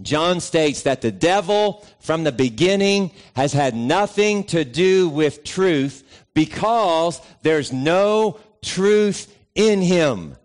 John 0.01 0.39
states 0.39 0.83
that 0.83 1.01
the 1.01 1.11
devil 1.11 1.85
from 1.99 2.23
the 2.23 2.31
beginning 2.31 3.11
has 3.35 3.51
had 3.51 3.75
nothing 3.75 4.43
to 4.45 4.63
do 4.63 5.09
with 5.09 5.43
truth 5.43 6.03
because 6.33 7.19
there's 7.41 7.73
no 7.73 8.39
truth 8.61 9.35
in 9.55 9.81
him. 9.81 10.35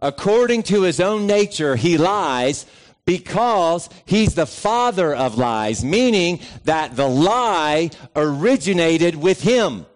According 0.00 0.64
to 0.64 0.82
his 0.82 1.00
own 1.00 1.26
nature, 1.26 1.76
he 1.76 1.98
lies 1.98 2.66
because 3.04 3.90
he's 4.06 4.34
the 4.34 4.46
father 4.46 5.14
of 5.14 5.36
lies, 5.36 5.84
meaning 5.84 6.40
that 6.64 6.96
the 6.96 7.08
lie 7.08 7.90
originated 8.14 9.16
with 9.16 9.42
him. 9.42 9.86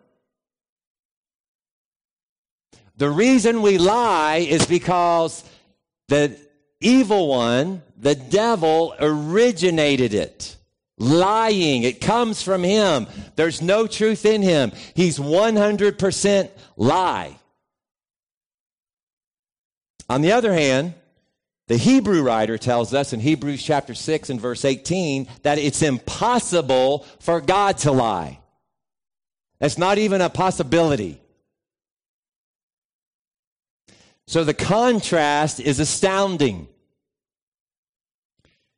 The 2.99 3.11
reason 3.11 3.63
we 3.63 3.79
lie 3.79 4.39
is 4.39 4.67
because 4.67 5.45
the 6.09 6.37
evil 6.81 7.29
one, 7.29 7.83
the 7.97 8.17
devil, 8.17 8.95
originated 8.99 10.15
it. 10.15 10.57
Lying. 10.99 11.85
It 11.85 12.01
comes 12.01 12.43
from 12.43 12.65
him. 12.65 13.07
There's 13.37 13.63
no 13.63 13.87
truth 13.87 14.27
in 14.27 14.43
him. 14.43 14.73
He's 14.95 15.19
100% 15.19 16.51
lie. 16.77 17.39
On 20.11 20.21
the 20.21 20.33
other 20.33 20.53
hand, 20.53 20.95
the 21.69 21.77
Hebrew 21.77 22.23
writer 22.23 22.59
tells 22.59 22.95
us 22.95 23.13
in 23.13 23.21
Hebrews 23.21 23.63
chapter 23.63 23.95
6 23.95 24.31
and 24.31 24.41
verse 24.41 24.65
18 24.65 25.29
that 25.43 25.59
it's 25.59 25.83
impossible 25.83 27.07
for 27.21 27.41
God 27.41 27.79
to 27.79 27.93
lie. 27.93 28.41
That's 29.61 29.79
not 29.79 29.99
even 29.99 30.21
a 30.21 30.31
possibility. 30.31 31.21
So 34.29 34.45
the 34.45 34.53
contrast 34.53 35.59
is 35.59 35.81
astounding. 35.81 36.69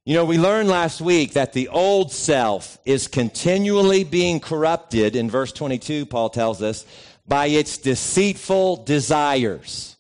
You 0.07 0.15
know, 0.15 0.25
we 0.25 0.39
learned 0.39 0.69
last 0.69 1.01
week 1.01 1.33
that 1.33 1.55
the 1.55 1.67
old 1.67 2.13
self 2.13 2.79
is 2.85 3.09
continually 3.09 4.05
being 4.05 4.39
corrupted, 4.39 5.17
in 5.17 5.29
verse 5.29 5.51
22, 5.51 6.07
Paul 6.07 6.31
tells 6.31 6.63
us, 6.63 6.87
by 7.27 7.47
its 7.47 7.79
deceitful 7.79 8.85
desires. 8.85 9.97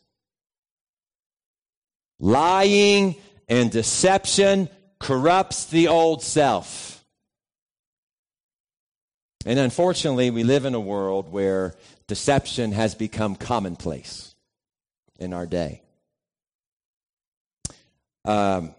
Lying 2.20 3.16
and 3.48 3.72
deception 3.72 4.68
corrupts 5.00 5.64
the 5.64 5.88
old 5.88 6.22
self. 6.22 7.04
And 9.44 9.58
unfortunately, 9.58 10.30
we 10.30 10.44
live 10.44 10.64
in 10.64 10.74
a 10.74 10.80
world 10.80 11.32
where 11.32 11.74
deception 12.06 12.70
has 12.70 12.94
become 12.94 13.34
commonplace 13.34 14.29
in 15.20 15.32
our 15.32 15.46
day. 15.46 15.82
Um, 18.24 18.74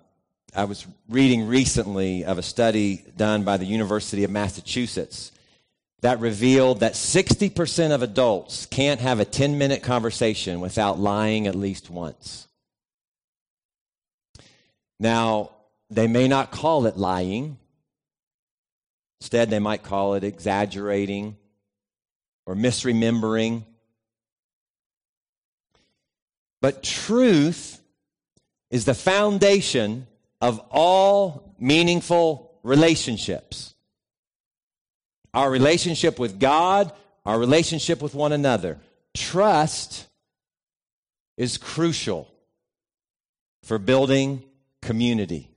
I 0.54 0.66
was 0.66 0.86
reading 1.08 1.48
recently 1.48 2.26
of 2.26 2.38
a 2.38 2.44
study 2.44 3.06
done 3.16 3.44
by 3.44 3.58
the 3.58 3.66
University 3.66 4.24
of 4.24 4.32
Massachusetts 4.32 5.32
that 6.02 6.20
revealed 6.20 6.82
that 6.82 6.94
60% 6.94 7.92
of 7.92 8.02
adults 8.02 8.66
can't 8.66 9.00
have 9.00 9.20
a 9.20 9.26
10 9.26 9.58
minute 9.58 9.84
conversation 9.84 10.60
without 10.60 11.00
lying 11.00 11.48
at 11.48 11.56
least 11.56 11.90
once. 11.90 12.48
Now, 15.00 15.52
they 15.90 16.08
may 16.08 16.28
not 16.28 16.52
call 16.52 16.86
it 16.86 16.98
lying. 16.98 17.58
Instead, 19.20 19.50
they 19.50 19.60
might 19.60 19.84
call 19.84 20.16
it 20.16 20.24
exaggerating 20.24 21.38
or 22.46 22.56
misremembering. 22.56 23.64
But 26.62 26.84
truth 26.84 27.82
is 28.70 28.86
the 28.86 28.94
foundation 28.94 30.08
of 30.40 30.60
all 30.70 31.56
meaningful 31.60 32.60
relationships. 32.64 33.74
Our 35.34 35.50
relationship 35.50 36.20
with 36.20 36.40
God, 36.40 36.92
our 37.26 37.40
relationship 37.40 38.02
with 38.02 38.14
one 38.14 38.32
another. 38.32 38.80
Trust 39.14 40.08
is 41.38 41.58
crucial 41.58 42.28
for 43.64 43.78
building 43.78 44.44
community. 44.82 45.50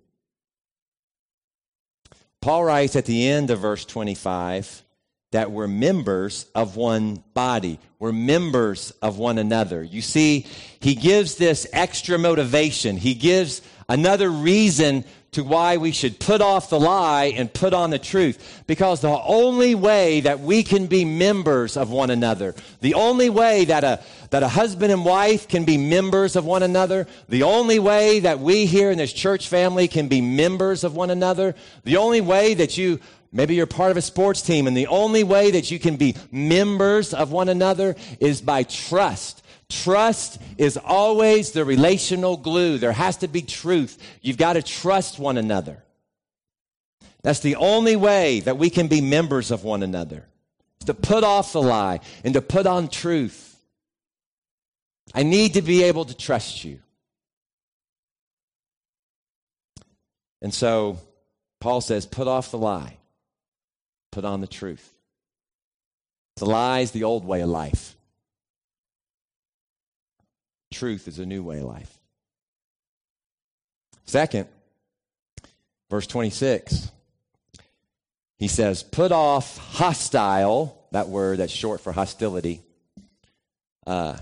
Paul 2.41 2.65
writes 2.65 2.95
at 2.95 3.07
the 3.07 3.27
end 3.29 3.51
of 3.51 3.61
verse 3.61 3.85
25 3.85 4.84
that 5.35 5.51
we're 5.51 5.67
members 5.67 6.47
of 6.55 6.77
one 6.77 7.21
body. 7.35 7.81
We're 7.99 8.13
members 8.13 8.93
of 9.03 9.19
one 9.19 9.37
another. 9.37 9.83
You 9.83 10.01
see, 10.01 10.47
he 10.79 10.95
gives 10.95 11.35
this 11.35 11.67
extra 11.73 12.17
motivation. 12.19 12.97
He 12.97 13.15
gives 13.15 13.61
another 13.89 14.31
reason 14.31 15.05
to 15.33 15.43
why 15.43 15.79
we 15.79 15.91
should 15.91 16.21
put 16.21 16.41
off 16.41 16.71
the 16.71 16.79
lie 16.79 17.33
and 17.37 17.53
put 17.53 17.75
on 17.75 17.91
the 17.91 17.99
truth. 17.99 18.63
Because 18.69 19.01
the 19.01 19.09
only 19.09 19.75
way 19.75 20.21
that 20.21 20.39
we 20.39 20.63
can 20.63 20.87
be 20.87 21.05
members 21.05 21.77
of 21.77 21.91
one 21.91 22.11
another, 22.11 22.55
the 22.81 22.95
only 22.95 23.29
way 23.29 23.65
that 23.65 23.83
a, 23.83 24.01
that 24.31 24.45
a 24.45 24.49
husband 24.49 24.93
and 24.93 25.05
wife 25.05 25.49
can 25.49 25.65
be 25.65 25.77
members 25.77 26.37
of 26.37 26.45
one 26.45 26.63
another, 26.63 27.09
the 27.29 27.43
only 27.43 27.81
way 27.81 28.21
that 28.21 28.39
we 28.39 28.67
here 28.67 28.93
in 28.93 28.99
this 28.99 29.13
church 29.13 29.49
family 29.49 29.89
can 29.89 30.07
be 30.07 30.21
members 30.21 30.85
of 30.85 30.95
one 30.95 31.11
another, 31.11 31.57
the 31.83 31.97
only 31.97 32.21
way 32.21 32.55
that 32.55 32.79
you 32.79 33.01
Maybe 33.37 33.57
you're 33.57 33.67
part 33.67 33.91
of 33.91 33.97
a 33.97 34.03
sports 34.03 34.43
team, 34.43 34.69
and 34.69 34.77
the 34.77 34.87
only 34.87 35.25
way 35.25 35.51
that 35.51 35.69
you 35.69 35.81
can 35.81 35.97
be 35.97 36.15
members 36.31 37.13
of 37.13 37.33
one 37.33 37.49
another 37.49 37.97
is 38.21 38.41
by 38.41 38.63
trust. 38.63 39.45
Trust 39.69 40.41
is 40.57 40.77
always 40.77 41.51
the 41.51 41.65
relational 41.65 42.37
glue. 42.37 42.79
There 42.79 42.93
has 42.93 43.17
to 43.19 43.29
be 43.29 43.43
truth. 43.43 43.99
You've 44.23 44.37
got 44.37 44.53
to 44.53 44.63
trust 44.63 45.19
one 45.19 45.37
another. 45.37 45.83
That's 47.23 47.41
the 47.41 47.57
only 47.57 47.97
way 47.97 48.39
that 48.41 48.57
we 48.57 48.71
can 48.71 48.87
be 48.87 49.01
members 49.01 49.51
of 49.51 49.65
one 49.65 49.83
another. 49.83 50.27
To 50.87 50.95
put 50.95 51.25
off 51.25 51.55
the 51.55 51.63
lie 51.63 52.01
and 52.23 52.35
to 52.35 52.41
put 52.41 52.67
on 52.67 52.87
truth. 52.87 53.59
I 55.13 55.25
need 55.25 55.55
to 55.55 55.63
be 55.63 55.83
able 55.83 56.05
to 56.05 56.17
trust 56.17 56.65
you. 56.65 56.79
And 60.41 60.55
so 60.55 60.99
Paul 61.61 61.81
says, 61.81 62.07
put 62.07 62.29
off 62.29 62.51
the 62.51 62.59
lie, 62.59 62.99
put 64.15 64.25
on 64.25 64.41
the 64.41 64.47
truth. 64.47 64.93
The 66.37 66.47
lie 66.47 66.81
is 66.81 66.91
the 66.93 67.05
old 67.05 67.25
way 67.25 67.41
of 67.43 67.49
life 67.49 67.95
truth 70.75 71.09
is 71.09 71.19
a 71.19 71.27
new 71.27 71.43
way 71.43 71.59
of 71.59 71.65
life. 71.65 71.99
Second, 74.05 74.49
verse 75.89 76.07
26, 76.07 76.91
he 78.39 78.49
says, 78.49 78.83
Put 78.83 79.13
off 79.13 79.57
hostile, 79.57 80.87
that 80.91 81.09
word 81.09 81.39
that's 81.39 81.53
short 81.53 81.81
for 81.81 81.93
hostility. 81.93 82.61
Uh, 83.87 84.19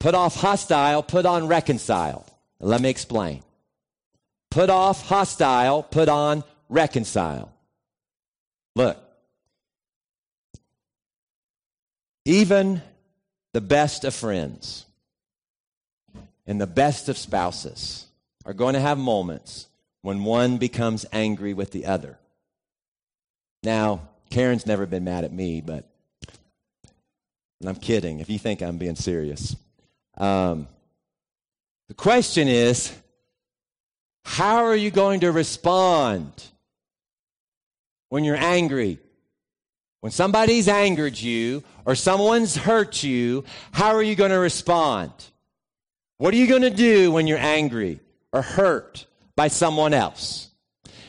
put 0.00 0.14
off 0.14 0.34
hostile, 0.34 1.02
put 1.02 1.26
on 1.26 1.46
reconcile. 1.46 2.26
Let 2.58 2.80
me 2.80 2.88
explain. 2.88 3.42
Put 4.50 4.70
off 4.70 5.06
hostile, 5.06 5.82
put 5.82 6.08
on 6.08 6.44
reconcile. 6.68 7.52
Look, 8.74 8.98
even 12.24 12.82
the 13.52 13.60
best 13.60 14.04
of 14.04 14.14
friends 14.14 14.86
and 16.46 16.60
the 16.60 16.66
best 16.66 17.08
of 17.08 17.18
spouses 17.18 18.06
are 18.44 18.54
going 18.54 18.74
to 18.74 18.80
have 18.80 18.98
moments 18.98 19.68
when 20.00 20.24
one 20.24 20.56
becomes 20.56 21.06
angry 21.12 21.54
with 21.54 21.70
the 21.70 21.86
other. 21.86 22.18
Now, 23.62 24.08
Karen's 24.30 24.66
never 24.66 24.86
been 24.86 25.04
mad 25.04 25.24
at 25.24 25.32
me, 25.32 25.60
but 25.60 25.86
I'm 27.64 27.76
kidding 27.76 28.20
if 28.20 28.28
you 28.28 28.38
think 28.38 28.62
I'm 28.62 28.78
being 28.78 28.96
serious. 28.96 29.54
Um, 30.16 30.66
the 31.88 31.94
question 31.94 32.48
is 32.48 32.92
how 34.24 34.64
are 34.64 34.76
you 34.76 34.90
going 34.90 35.20
to 35.20 35.30
respond 35.32 36.32
when 38.12 38.24
you're 38.24 38.36
angry? 38.36 38.98
When 40.00 40.12
somebody's 40.12 40.68
angered 40.68 41.18
you 41.18 41.64
or 41.86 41.94
someone's 41.94 42.54
hurt 42.54 43.02
you, 43.02 43.44
how 43.72 43.94
are 43.94 44.02
you 44.02 44.16
going 44.16 44.32
to 44.32 44.38
respond? 44.38 45.12
What 46.18 46.34
are 46.34 46.36
you 46.36 46.46
going 46.46 46.60
to 46.60 46.68
do 46.68 47.10
when 47.10 47.26
you're 47.26 47.38
angry 47.38 48.00
or 48.30 48.42
hurt 48.42 49.06
by 49.34 49.48
someone 49.48 49.94
else? 49.94 50.50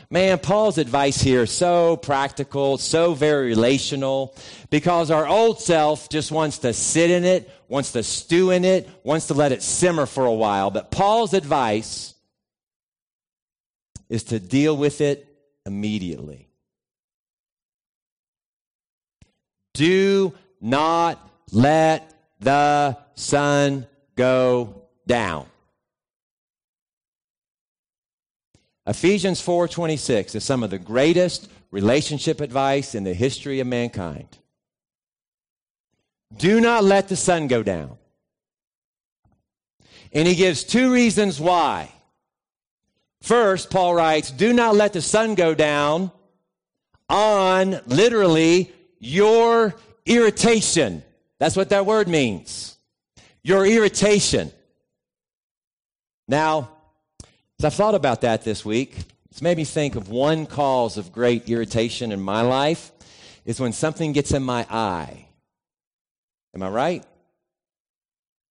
Man, 0.10 0.40
Paul's 0.40 0.78
advice 0.78 1.22
here 1.22 1.44
is 1.44 1.52
so 1.52 1.98
practical, 1.98 2.78
so 2.78 3.14
very 3.14 3.48
relational, 3.48 4.34
because 4.70 5.12
our 5.12 5.28
old 5.28 5.60
self 5.60 6.08
just 6.08 6.32
wants 6.32 6.60
to 6.60 6.72
sit 6.72 7.12
in 7.12 7.26
it, 7.26 7.52
wants 7.68 7.92
to 7.92 8.04
stew 8.04 8.52
in 8.52 8.64
it, 8.64 8.90
wants 9.04 9.28
to 9.28 9.34
let 9.34 9.52
it 9.52 9.62
simmer 9.62 10.06
for 10.06 10.24
a 10.24 10.34
while. 10.34 10.72
But 10.72 10.90
Paul's 10.90 11.34
advice 11.34 12.14
is 14.08 14.24
to 14.26 14.40
deal 14.40 14.78
with 14.78 15.02
it 15.02 15.28
immediately. 15.66 16.48
Do 19.74 20.34
not 20.62 21.20
let 21.52 22.14
the 22.40 22.98
sun 23.16 23.88
go 24.16 24.84
down. 25.08 25.48
Ephesians 28.86 29.42
4:26 29.42 30.36
is 30.36 30.44
some 30.44 30.62
of 30.64 30.70
the 30.70 30.80
greatest 30.80 31.50
relationship 31.72 32.42
advice 32.42 32.96
in 32.96 33.04
the 33.04 33.14
history 33.14 33.60
of 33.60 33.68
mankind. 33.68 34.38
Do 36.36 36.60
not 36.60 36.84
let 36.84 37.08
the 37.08 37.16
sun 37.16 37.48
go 37.48 37.64
down. 37.64 37.98
And 40.12 40.28
he 40.28 40.36
gives 40.36 40.64
two 40.64 40.92
reasons 40.92 41.40
why. 41.40 41.92
First, 43.22 43.70
Paul 43.70 43.96
writes, 43.96 44.32
do 44.32 44.52
not 44.52 44.76
let 44.76 44.94
the 44.94 45.02
sun 45.02 45.36
go 45.36 45.56
down 45.56 46.12
on 47.10 47.80
literally 47.88 48.72
your 49.06 49.76
irritation. 50.06 51.04
That's 51.40 51.56
what 51.56 51.70
that 51.70 51.86
word 51.86 52.08
means. 52.08 52.78
Your 53.44 53.66
irritation. 53.66 54.52
Now, 56.28 56.70
as 57.60 57.66
I've 57.66 57.74
thought 57.74 57.96
about 57.96 58.22
that 58.22 58.44
this 58.44 58.64
week, 58.64 58.96
it's 59.30 59.42
made 59.42 59.58
me 59.58 59.66
think 59.66 59.96
of 59.96 60.10
one 60.10 60.46
cause 60.46 60.98
of 60.98 61.12
great 61.12 61.50
irritation 61.50 62.12
in 62.12 62.22
my 62.22 62.42
life 62.42 62.92
is 63.46 63.60
when 63.60 63.74
something 63.74 64.14
gets 64.14 64.32
in 64.32 64.44
my 64.44 64.66
eye. 64.70 65.26
Am 66.56 66.64
I 66.64 66.70
right? 66.70 67.04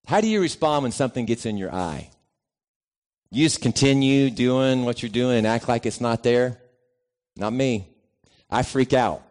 How 0.06 0.20
do 0.20 0.28
you 0.28 0.40
respond 0.40 0.82
when 0.82 0.92
something 0.92 1.24
gets 1.24 1.46
in 1.46 1.56
your 1.56 1.72
eye? 1.72 2.10
You 3.30 3.46
just 3.46 3.62
continue 3.62 4.28
doing 4.28 4.84
what 4.84 5.02
you're 5.02 5.10
doing 5.10 5.38
and 5.38 5.46
act 5.46 5.68
like 5.68 5.86
it's 5.86 6.00
not 6.00 6.22
there? 6.22 6.58
Not 7.36 7.52
me. 7.52 7.88
I 8.50 8.62
freak 8.62 8.92
out. 8.92 9.22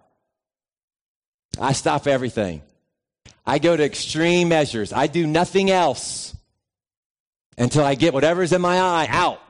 I 1.59 1.73
stop 1.73 2.07
everything. 2.07 2.61
I 3.45 3.59
go 3.59 3.75
to 3.75 3.83
extreme 3.83 4.49
measures. 4.49 4.93
I 4.93 5.07
do 5.07 5.27
nothing 5.27 5.69
else 5.69 6.35
until 7.57 7.83
I 7.83 7.95
get 7.95 8.13
whatever's 8.13 8.53
in 8.53 8.61
my 8.61 8.79
eye 8.79 9.07
out. 9.09 9.41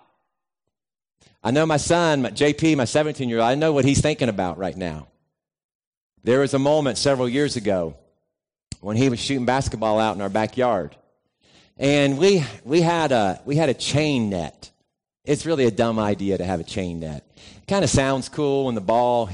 I 1.43 1.51
know 1.51 1.65
my 1.65 1.77
son, 1.77 2.21
my 2.21 2.31
JP, 2.31 2.77
my 2.77 2.85
17 2.85 3.27
year 3.27 3.39
old, 3.39 3.47
I 3.47 3.55
know 3.55 3.73
what 3.73 3.85
he's 3.85 4.01
thinking 4.01 4.29
about 4.29 4.57
right 4.57 4.75
now. 4.75 5.07
There 6.23 6.39
was 6.39 6.53
a 6.53 6.59
moment 6.59 6.97
several 6.97 7.27
years 7.27 7.55
ago 7.55 7.95
when 8.79 8.95
he 8.95 9.09
was 9.09 9.19
shooting 9.19 9.45
basketball 9.45 9.99
out 9.99 10.15
in 10.15 10.21
our 10.21 10.29
backyard 10.29 10.95
and 11.81 12.19
we 12.19 12.45
we 12.63 12.79
had 12.81 13.11
a 13.11 13.41
we 13.43 13.55
had 13.55 13.69
a 13.69 13.73
chain 13.73 14.29
net. 14.29 14.69
It's 15.25 15.45
really 15.45 15.65
a 15.65 15.71
dumb 15.71 15.97
idea 15.99 16.37
to 16.37 16.45
have 16.45 16.59
a 16.59 16.63
chain 16.63 16.99
net. 16.99 17.25
It 17.35 17.67
kind 17.67 17.83
of 17.83 17.89
sounds 17.89 18.29
cool 18.29 18.65
when 18.65 18.75
the 18.75 18.81
ball 18.81 19.29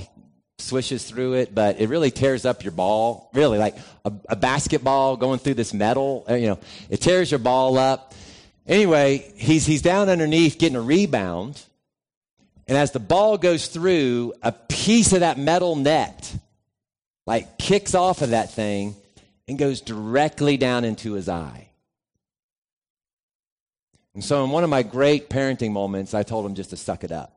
swishes 0.60 1.04
through 1.04 1.34
it, 1.34 1.54
but 1.54 1.80
it 1.80 1.90
really 1.90 2.12
tears 2.12 2.46
up 2.46 2.64
your 2.64 2.72
ball. 2.72 3.30
Really, 3.34 3.58
like 3.58 3.78
a, 4.06 4.14
a 4.30 4.36
basketball 4.36 5.18
going 5.18 5.40
through 5.40 5.56
this 5.56 5.74
metal, 5.74 6.26
uh, 6.30 6.36
you 6.36 6.48
know, 6.48 6.60
it 6.90 7.02
tears 7.02 7.32
your 7.32 7.40
ball 7.40 7.78
up. 7.78 8.14
Anyway, 8.66 9.32
he's 9.36 9.66
he's 9.66 9.82
down 9.82 10.10
underneath 10.10 10.58
getting 10.58 10.76
a 10.76 10.82
rebound, 10.82 11.62
and 12.68 12.78
as 12.78 12.92
the 12.92 13.00
ball 13.00 13.38
goes 13.38 13.68
through, 13.68 14.34
a 14.42 14.52
piece 14.52 15.14
of 15.14 15.22
that 15.22 15.38
metal 15.38 15.76
net 15.76 16.36
like 17.28 17.58
kicks 17.58 17.94
off 17.94 18.22
of 18.22 18.32
that 18.32 18.52
thing 18.52 18.96
and 19.48 19.60
goes 19.60 19.82
directly 19.82 20.58
down 20.58 20.84
into 20.84 21.14
his 21.14 21.30
eye. 21.30 21.68
And 24.16 24.24
so, 24.24 24.44
in 24.44 24.50
one 24.50 24.64
of 24.64 24.70
my 24.72 24.82
great 24.82 25.30
parenting 25.30 25.72
moments, 25.72 26.16
I 26.16 26.24
told 26.24 26.46
him 26.46 26.56
just 26.56 26.72
to 26.72 26.78
suck 26.78 27.04
it 27.04 27.12
up. 27.12 27.37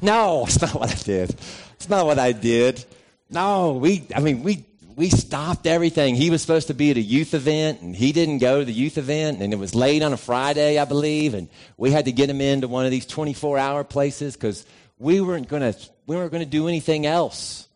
No, 0.00 0.44
it's 0.46 0.60
not 0.60 0.74
what 0.74 0.90
I 0.90 0.94
did. 0.94 1.30
It's 1.74 1.88
not 1.88 2.06
what 2.06 2.18
I 2.18 2.32
did. 2.32 2.84
No, 3.30 3.72
we, 3.72 4.06
I 4.14 4.20
mean, 4.20 4.42
we, 4.42 4.64
we 4.96 5.10
stopped 5.10 5.66
everything. 5.66 6.14
He 6.14 6.30
was 6.30 6.40
supposed 6.40 6.68
to 6.68 6.74
be 6.74 6.90
at 6.90 6.96
a 6.96 7.00
youth 7.00 7.34
event, 7.34 7.80
and 7.80 7.96
he 7.96 8.12
didn't 8.12 8.38
go 8.38 8.60
to 8.60 8.64
the 8.64 8.72
youth 8.72 8.98
event, 8.98 9.40
and 9.40 9.52
it 9.52 9.56
was 9.56 9.74
late 9.74 10.02
on 10.02 10.12
a 10.12 10.16
Friday, 10.16 10.78
I 10.78 10.84
believe, 10.84 11.34
and 11.34 11.48
we 11.76 11.90
had 11.90 12.04
to 12.04 12.12
get 12.12 12.30
him 12.30 12.40
into 12.40 12.68
one 12.68 12.84
of 12.84 12.90
these 12.90 13.06
24 13.06 13.58
hour 13.58 13.82
places 13.82 14.34
because 14.34 14.64
we 14.98 15.20
weren't 15.20 15.48
going 15.48 15.72
to 15.72 15.78
we 16.06 16.16
weren't 16.16 16.30
going 16.30 16.44
to 16.44 16.50
do 16.50 16.68
anything 16.68 17.06
else 17.06 17.66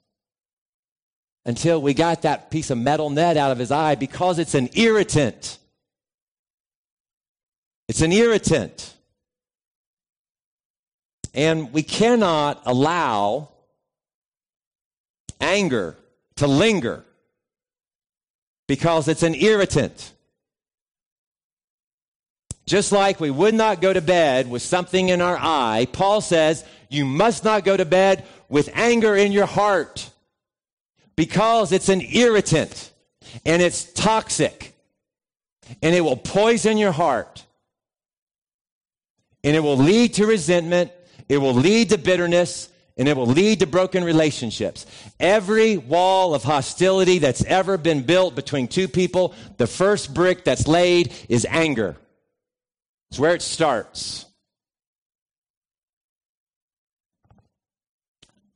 until 1.44 1.80
we 1.80 1.94
got 1.94 2.22
that 2.22 2.50
piece 2.50 2.70
of 2.70 2.78
metal 2.78 3.10
net 3.10 3.36
out 3.36 3.50
of 3.50 3.58
his 3.58 3.70
eye 3.70 3.94
because 3.94 4.38
it's 4.38 4.54
an 4.54 4.68
irritant. 4.74 5.58
It's 7.88 8.02
an 8.02 8.12
irritant. 8.12 8.94
And 11.34 11.72
we 11.72 11.82
cannot 11.82 12.62
allow 12.66 13.50
anger 15.40 15.96
to 16.36 16.46
linger 16.46 17.04
because 18.66 19.08
it's 19.08 19.22
an 19.22 19.34
irritant. 19.34 20.12
Just 22.66 22.92
like 22.92 23.18
we 23.18 23.30
would 23.30 23.54
not 23.54 23.80
go 23.80 23.92
to 23.92 24.00
bed 24.00 24.50
with 24.50 24.62
something 24.62 25.08
in 25.08 25.20
our 25.20 25.38
eye, 25.38 25.86
Paul 25.92 26.20
says 26.20 26.64
you 26.88 27.04
must 27.04 27.44
not 27.44 27.64
go 27.64 27.76
to 27.76 27.84
bed 27.84 28.24
with 28.48 28.70
anger 28.74 29.16
in 29.16 29.32
your 29.32 29.46
heart 29.46 30.10
because 31.16 31.72
it's 31.72 31.88
an 31.88 32.00
irritant 32.00 32.92
and 33.44 33.62
it's 33.62 33.90
toxic 33.92 34.74
and 35.82 35.94
it 35.94 36.00
will 36.02 36.16
poison 36.16 36.78
your 36.78 36.92
heart 36.92 37.44
and 39.44 39.56
it 39.56 39.60
will 39.60 39.76
lead 39.76 40.14
to 40.14 40.26
resentment, 40.26 40.90
it 41.28 41.38
will 41.38 41.54
lead 41.54 41.90
to 41.90 41.98
bitterness, 41.98 42.68
and 42.96 43.06
it 43.08 43.16
will 43.16 43.26
lead 43.26 43.60
to 43.60 43.66
broken 43.66 44.02
relationships. 44.02 44.86
Every 45.20 45.76
wall 45.76 46.34
of 46.34 46.42
hostility 46.42 47.18
that's 47.18 47.44
ever 47.44 47.76
been 47.76 48.02
built 48.02 48.34
between 48.34 48.68
two 48.68 48.88
people, 48.88 49.34
the 49.56 49.66
first 49.66 50.14
brick 50.14 50.44
that's 50.44 50.66
laid 50.66 51.12
is 51.28 51.46
anger. 51.48 51.96
It's 53.10 53.20
where 53.20 53.34
it 53.34 53.42
starts. 53.42 54.26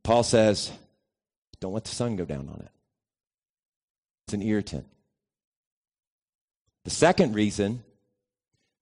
Paul 0.03 0.23
says, 0.25 0.73
don't 1.61 1.73
let 1.73 1.85
the 1.85 1.95
sun 1.95 2.17
go 2.17 2.25
down 2.25 2.49
on 2.49 2.61
it. 2.61 2.71
It's 4.27 4.35
an 4.35 4.43
irritant. 4.43 4.87
The 6.85 6.91
second 6.91 7.35
reason 7.35 7.85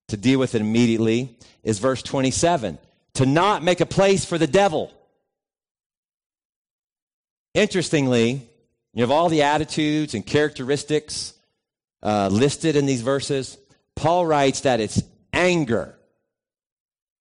to 0.08 0.16
deal 0.16 0.38
with 0.38 0.54
it 0.54 0.62
immediately 0.62 1.36
is 1.62 1.78
verse 1.78 2.02
27 2.02 2.78
to 3.14 3.26
not 3.26 3.62
make 3.62 3.80
a 3.80 3.86
place 3.86 4.24
for 4.24 4.38
the 4.38 4.46
devil. 4.46 4.92
Interestingly, 7.54 8.48
you 8.94 9.02
have 9.02 9.10
all 9.10 9.28
the 9.28 9.42
attitudes 9.42 10.14
and 10.14 10.24
characteristics 10.24 11.34
uh, 12.02 12.28
listed 12.28 12.76
in 12.76 12.86
these 12.86 13.02
verses. 13.02 13.58
Paul 13.96 14.26
writes 14.26 14.60
that 14.62 14.80
it's 14.80 15.02
anger. 15.32 15.96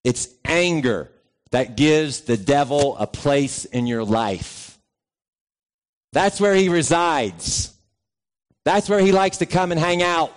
It's 0.04 0.30
anger 0.46 1.12
that 1.52 1.76
gives 1.76 2.22
the 2.22 2.38
devil 2.38 2.96
a 2.98 3.08
place 3.08 3.66
in 3.66 3.88
your 3.88 4.04
life. 4.04 4.78
That's 6.14 6.40
where 6.40 6.56
he 6.56 6.70
resides. 6.70 7.74
That's 8.66 8.90
where 8.90 9.00
he 9.00 9.12
likes 9.12 9.38
to 9.38 9.46
come 9.46 9.72
and 9.72 9.80
hang 9.80 10.02
out 10.02 10.34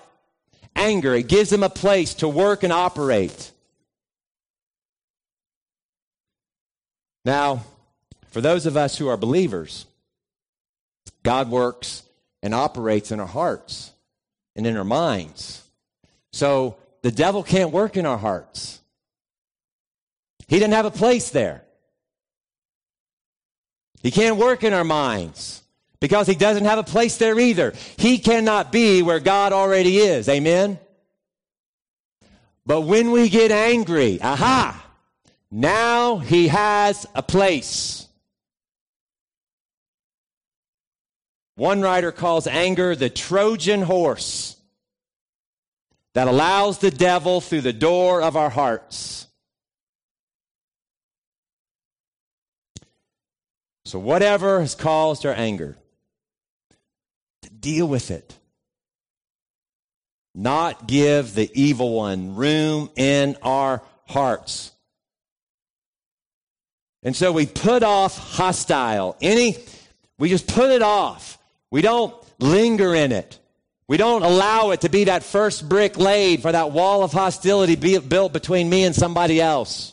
anger. 0.74 1.14
It 1.14 1.28
gives 1.28 1.52
him 1.52 1.62
a 1.62 1.68
place 1.68 2.14
to 2.14 2.28
work 2.28 2.62
and 2.62 2.72
operate. 2.72 3.51
Now, 7.24 7.64
for 8.30 8.40
those 8.40 8.66
of 8.66 8.76
us 8.76 8.96
who 8.96 9.08
are 9.08 9.16
believers, 9.16 9.86
God 11.22 11.50
works 11.50 12.02
and 12.42 12.54
operates 12.54 13.12
in 13.12 13.20
our 13.20 13.26
hearts 13.26 13.92
and 14.56 14.66
in 14.66 14.76
our 14.76 14.84
minds. 14.84 15.62
So 16.32 16.76
the 17.02 17.12
devil 17.12 17.42
can't 17.42 17.70
work 17.70 17.96
in 17.96 18.06
our 18.06 18.18
hearts. 18.18 18.80
He 20.48 20.58
didn't 20.58 20.74
have 20.74 20.86
a 20.86 20.90
place 20.90 21.30
there. 21.30 21.62
He 24.02 24.10
can't 24.10 24.36
work 24.36 24.64
in 24.64 24.72
our 24.72 24.84
minds 24.84 25.62
because 26.00 26.26
he 26.26 26.34
doesn't 26.34 26.64
have 26.64 26.78
a 26.78 26.82
place 26.82 27.16
there 27.18 27.38
either. 27.38 27.72
He 27.96 28.18
cannot 28.18 28.72
be 28.72 29.02
where 29.02 29.20
God 29.20 29.52
already 29.52 29.98
is. 29.98 30.28
Amen? 30.28 30.78
But 32.66 32.82
when 32.82 33.12
we 33.12 33.28
get 33.28 33.52
angry, 33.52 34.20
aha, 34.20 34.81
now 35.52 36.16
he 36.16 36.48
has 36.48 37.06
a 37.14 37.22
place. 37.22 38.08
One 41.54 41.82
writer 41.82 42.10
calls 42.10 42.46
anger 42.46 42.96
the 42.96 43.10
Trojan 43.10 43.82
horse 43.82 44.56
that 46.14 46.26
allows 46.26 46.78
the 46.78 46.90
devil 46.90 47.40
through 47.40 47.60
the 47.60 47.72
door 47.72 48.22
of 48.22 48.36
our 48.36 48.50
hearts. 48.50 49.26
So, 53.84 53.98
whatever 53.98 54.60
has 54.60 54.74
caused 54.74 55.26
our 55.26 55.34
anger, 55.34 55.76
deal 57.60 57.86
with 57.86 58.10
it. 58.10 58.38
Not 60.34 60.88
give 60.88 61.34
the 61.34 61.50
evil 61.52 61.92
one 61.94 62.34
room 62.34 62.90
in 62.96 63.36
our 63.42 63.82
hearts. 64.06 64.72
And 67.02 67.16
so 67.16 67.32
we 67.32 67.46
put 67.46 67.82
off 67.82 68.16
hostile. 68.16 69.16
Any, 69.20 69.56
we 70.18 70.28
just 70.28 70.46
put 70.46 70.70
it 70.70 70.82
off. 70.82 71.38
We 71.70 71.82
don't 71.82 72.14
linger 72.38 72.94
in 72.94 73.12
it. 73.12 73.38
We 73.88 73.96
don't 73.96 74.22
allow 74.22 74.70
it 74.70 74.82
to 74.82 74.88
be 74.88 75.04
that 75.04 75.22
first 75.22 75.68
brick 75.68 75.98
laid 75.98 76.42
for 76.42 76.52
that 76.52 76.70
wall 76.70 77.02
of 77.02 77.12
hostility 77.12 77.76
be 77.76 77.98
built 77.98 78.32
between 78.32 78.70
me 78.70 78.84
and 78.84 78.94
somebody 78.94 79.40
else. 79.40 79.92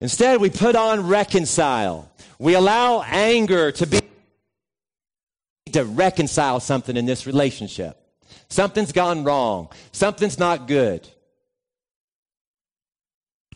Instead, 0.00 0.40
we 0.40 0.48
put 0.48 0.76
on 0.76 1.08
reconcile. 1.08 2.10
We 2.38 2.54
allow 2.54 3.02
anger 3.02 3.72
to 3.72 3.86
be 3.86 4.00
to 5.72 5.84
reconcile 5.84 6.58
something 6.58 6.96
in 6.96 7.06
this 7.06 7.26
relationship. 7.26 7.96
Something's 8.48 8.92
gone 8.92 9.24
wrong. 9.24 9.68
Something's 9.92 10.38
not 10.38 10.66
good. 10.66 11.06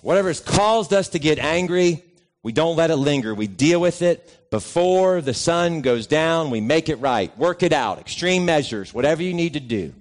Whatever 0.00 0.28
has 0.28 0.40
caused 0.40 0.92
us 0.92 1.08
to 1.08 1.18
get 1.18 1.38
angry, 1.38 2.04
we 2.44 2.52
don't 2.52 2.76
let 2.76 2.90
it 2.90 2.96
linger. 2.96 3.34
We 3.34 3.46
deal 3.46 3.80
with 3.80 4.02
it 4.02 4.50
before 4.50 5.22
the 5.22 5.32
sun 5.32 5.80
goes 5.80 6.06
down. 6.06 6.50
We 6.50 6.60
make 6.60 6.90
it 6.90 6.96
right. 6.96 7.36
Work 7.38 7.62
it 7.62 7.72
out. 7.72 7.98
Extreme 7.98 8.44
measures, 8.44 8.92
whatever 8.92 9.22
you 9.22 9.32
need 9.32 9.54
to 9.54 9.60
do. 9.60 9.94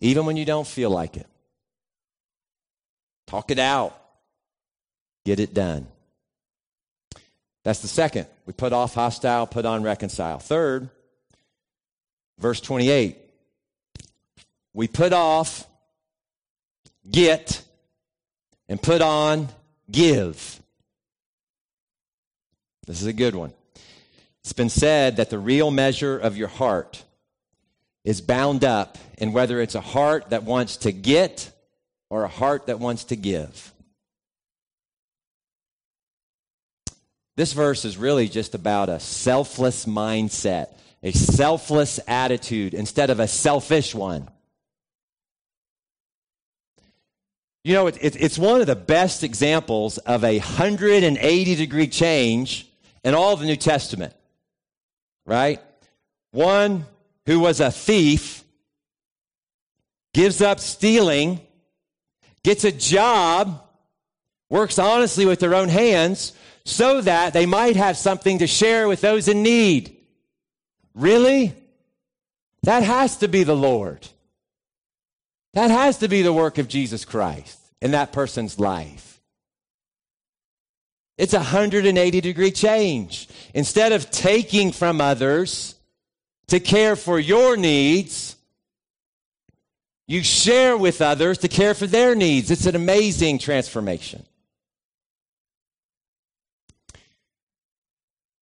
Even 0.00 0.26
when 0.26 0.36
you 0.36 0.44
don't 0.44 0.66
feel 0.66 0.88
like 0.88 1.16
it. 1.16 1.26
Talk 3.26 3.50
it 3.50 3.58
out. 3.58 4.00
Get 5.24 5.40
it 5.40 5.52
done. 5.52 5.88
That's 7.64 7.80
the 7.80 7.88
second. 7.88 8.26
We 8.46 8.52
put 8.52 8.72
off 8.72 8.94
hostile, 8.94 9.48
put 9.48 9.66
on 9.66 9.82
reconcile. 9.82 10.38
Third, 10.38 10.88
verse 12.38 12.60
28. 12.60 13.18
We 14.72 14.86
put 14.86 15.12
off 15.12 15.66
get 17.10 17.60
and 18.68 18.80
put 18.80 19.02
on 19.02 19.48
give. 19.90 20.60
This 22.86 23.00
is 23.00 23.06
a 23.06 23.12
good 23.12 23.34
one. 23.34 23.52
It's 24.42 24.52
been 24.52 24.70
said 24.70 25.16
that 25.16 25.30
the 25.30 25.38
real 25.38 25.70
measure 25.70 26.18
of 26.18 26.36
your 26.36 26.48
heart 26.48 27.04
is 28.04 28.20
bound 28.20 28.64
up 28.64 28.98
in 29.18 29.32
whether 29.32 29.60
it's 29.60 29.74
a 29.74 29.80
heart 29.80 30.30
that 30.30 30.44
wants 30.44 30.78
to 30.78 30.92
get 30.92 31.50
or 32.08 32.24
a 32.24 32.28
heart 32.28 32.66
that 32.66 32.80
wants 32.80 33.04
to 33.04 33.16
give. 33.16 33.72
This 37.36 37.52
verse 37.52 37.84
is 37.84 37.96
really 37.96 38.28
just 38.28 38.54
about 38.54 38.88
a 38.88 39.00
selfless 39.00 39.86
mindset, 39.86 40.68
a 41.02 41.12
selfless 41.12 42.00
attitude 42.06 42.74
instead 42.74 43.10
of 43.10 43.20
a 43.20 43.28
selfish 43.28 43.94
one. 43.94 44.28
You 47.62 47.74
know, 47.74 47.86
it, 47.88 47.98
it, 48.00 48.16
it's 48.16 48.38
one 48.38 48.60
of 48.60 48.66
the 48.66 48.76
best 48.76 49.22
examples 49.22 49.98
of 49.98 50.24
a 50.24 50.38
180 50.38 51.54
degree 51.54 51.88
change 51.88 52.66
in 53.04 53.14
all 53.14 53.36
the 53.36 53.44
New 53.44 53.56
Testament, 53.56 54.14
right? 55.26 55.60
One 56.30 56.86
who 57.26 57.40
was 57.40 57.60
a 57.60 57.70
thief 57.70 58.44
gives 60.14 60.40
up 60.40 60.58
stealing, 60.58 61.40
gets 62.42 62.64
a 62.64 62.72
job, 62.72 63.62
works 64.48 64.78
honestly 64.78 65.26
with 65.26 65.40
their 65.40 65.54
own 65.54 65.68
hands 65.68 66.32
so 66.64 67.00
that 67.02 67.32
they 67.32 67.46
might 67.46 67.76
have 67.76 67.96
something 67.96 68.38
to 68.38 68.46
share 68.46 68.88
with 68.88 69.00
those 69.00 69.28
in 69.28 69.42
need. 69.42 69.96
Really? 70.94 71.54
That 72.62 72.82
has 72.82 73.18
to 73.18 73.28
be 73.28 73.44
the 73.44 73.56
Lord. 73.56 74.06
That 75.54 75.70
has 75.70 75.98
to 75.98 76.08
be 76.08 76.22
the 76.22 76.32
work 76.32 76.58
of 76.58 76.68
Jesus 76.68 77.04
Christ 77.04 77.58
in 77.80 77.90
that 77.92 78.12
person's 78.12 78.58
life. 78.58 79.20
It's 81.18 81.34
a 81.34 81.38
180 81.38 82.20
degree 82.20 82.50
change. 82.50 83.28
Instead 83.52 83.92
of 83.92 84.10
taking 84.10 84.72
from 84.72 85.00
others 85.00 85.74
to 86.48 86.60
care 86.60 86.96
for 86.96 87.18
your 87.18 87.56
needs, 87.56 88.36
you 90.06 90.22
share 90.22 90.76
with 90.76 91.02
others 91.02 91.38
to 91.38 91.48
care 91.48 91.74
for 91.74 91.86
their 91.86 92.14
needs. 92.14 92.50
It's 92.50 92.66
an 92.66 92.74
amazing 92.74 93.38
transformation. 93.38 94.24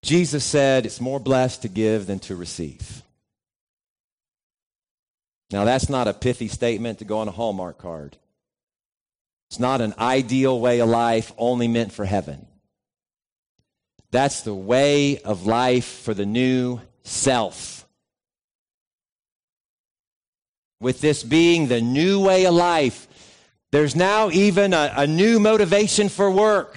Jesus 0.03 0.45
said 0.45 0.87
it's 0.87 1.01
more 1.01 1.21
blessed 1.21 1.63
to 1.63 1.69
give 1.69 2.07
than 2.07 2.21
to 2.21 2.37
receive. 2.37 3.03
Now, 5.51 5.65
that's 5.65 5.89
not 5.89 6.09
a 6.09 6.13
pithy 6.13 6.49
statement 6.49 6.99
to 6.99 7.05
go 7.05 7.19
on 7.19 7.29
a 7.29 7.33
Hallmark 7.33 7.79
card. 7.79 8.17
It's 9.51 9.59
not 9.59 9.81
an 9.81 9.95
ideal 9.99 10.61
way 10.61 10.81
of 10.81 10.89
life 10.89 11.33
only 11.39 11.69
meant 11.69 11.93
for 11.93 12.05
heaven. 12.05 12.47
That's 14.11 14.43
the 14.43 14.55
way 14.55 15.19
of 15.19 15.47
life 15.47 15.87
for 15.87 16.13
the 16.13 16.27
new 16.27 16.81
self. 17.03 17.87
With 20.81 21.01
this 21.01 21.23
being 21.23 21.69
the 21.69 21.81
new 21.81 22.23
way 22.23 22.47
of 22.47 22.55
life, 22.55 23.07
there's 23.71 23.97
now 23.97 24.31
even 24.31 24.73
a, 24.73 24.93
a 24.97 25.07
new 25.07 25.41
motivation 25.41 26.09
for 26.09 26.31
work. 26.31 26.77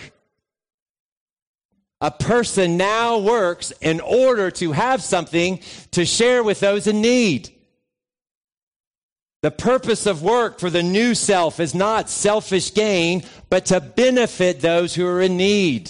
A 1.99 2.10
person 2.10 2.77
now 2.77 3.19
works 3.19 3.71
in 3.79 3.99
order 3.99 4.49
to 4.51 4.71
have 4.71 5.03
something 5.03 5.60
to 5.91 6.05
share 6.05 6.41
with 6.41 6.62
those 6.62 6.88
in 6.88 7.01
need. 7.01 7.51
The 9.41 9.51
purpose 9.51 10.06
of 10.06 10.21
work 10.21 10.60
for 10.60 10.69
the 10.69 10.84
new 10.84 11.15
self 11.15 11.60
is 11.60 11.73
not 11.73 12.10
selfish 12.10 12.73
gain, 12.73 13.23
but 13.49 13.67
to 13.67 13.82
benefit 13.82 14.62
those 14.62 14.93
who 14.93 15.06
are 15.08 15.21
in 15.21 15.36
need. 15.36 15.89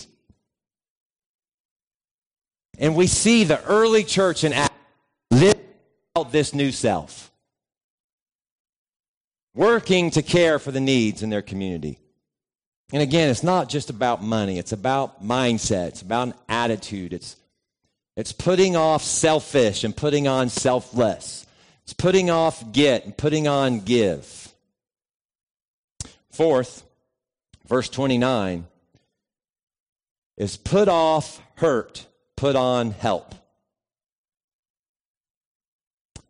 And 2.79 2.95
we 2.95 3.07
see 3.07 3.43
the 3.43 3.63
early 3.65 4.03
church 4.03 4.43
in 4.43 4.53
Acts 4.53 4.73
live 5.29 5.59
out 6.15 6.31
this 6.31 6.55
new 6.55 6.71
self, 6.71 7.31
working 9.53 10.11
to 10.11 10.21
care 10.21 10.57
for 10.57 10.71
the 10.71 10.79
needs 10.79 11.21
in 11.21 11.29
their 11.29 11.41
community. 11.41 11.99
And 12.93 13.01
again, 13.01 13.29
it's 13.29 13.43
not 13.43 13.69
just 13.69 13.89
about 13.89 14.23
money, 14.23 14.57
it's 14.57 14.71
about 14.71 15.23
mindset, 15.23 15.89
it's 15.89 16.01
about 16.01 16.29
an 16.29 16.33
attitude. 16.49 17.13
It's, 17.13 17.35
it's 18.15 18.31
putting 18.31 18.75
off 18.75 19.03
selfish 19.03 19.83
and 19.83 19.95
putting 19.95 20.27
on 20.27 20.49
selfless. 20.49 21.45
It's 21.91 22.01
putting 22.01 22.29
off 22.29 22.71
get 22.71 23.03
and 23.03 23.17
putting 23.17 23.49
on 23.49 23.81
give. 23.81 24.53
Fourth, 26.31 26.85
verse 27.67 27.89
29 27.89 28.65
is 30.37 30.55
put 30.55 30.87
off 30.87 31.41
hurt, 31.55 32.07
put 32.37 32.55
on 32.55 32.91
help. 32.91 33.35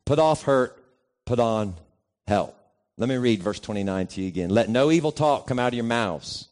Put 0.04 0.18
off 0.18 0.42
hurt, 0.42 0.84
put 1.28 1.40
on 1.40 1.76
help. 2.26 2.58
Let 2.98 3.08
me 3.08 3.18
read 3.18 3.44
verse 3.44 3.60
29 3.60 4.08
to 4.08 4.22
you 4.22 4.30
again. 4.30 4.50
Let 4.50 4.68
no 4.68 4.90
evil 4.90 5.12
talk 5.12 5.46
come 5.46 5.60
out 5.60 5.68
of 5.68 5.74
your 5.76 5.84
mouths, 5.84 6.48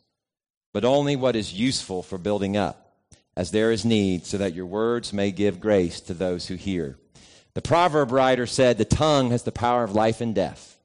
but 0.72 0.86
only 0.86 1.16
what 1.16 1.36
is 1.36 1.52
useful 1.52 2.04
for 2.04 2.20
building 2.20 2.58
up, 2.58 2.94
as 3.36 3.50
there 3.50 3.72
is 3.72 3.84
need, 3.84 4.28
so 4.28 4.38
that 4.38 4.54
your 4.54 4.68
words 4.68 5.14
may 5.14 5.32
give 5.32 5.60
grace 5.60 6.00
to 6.02 6.14
those 6.14 6.46
who 6.46 6.54
hear. 6.54 7.00
The 7.54 7.62
proverb 7.62 8.12
writer 8.12 8.46
said, 8.46 8.78
The 8.78 8.86
tongue 8.86 9.32
has 9.32 9.44
the 9.44 9.52
power 9.52 9.84
of 9.84 9.96
life 9.96 10.22
and 10.22 10.36
death. 10.36 10.78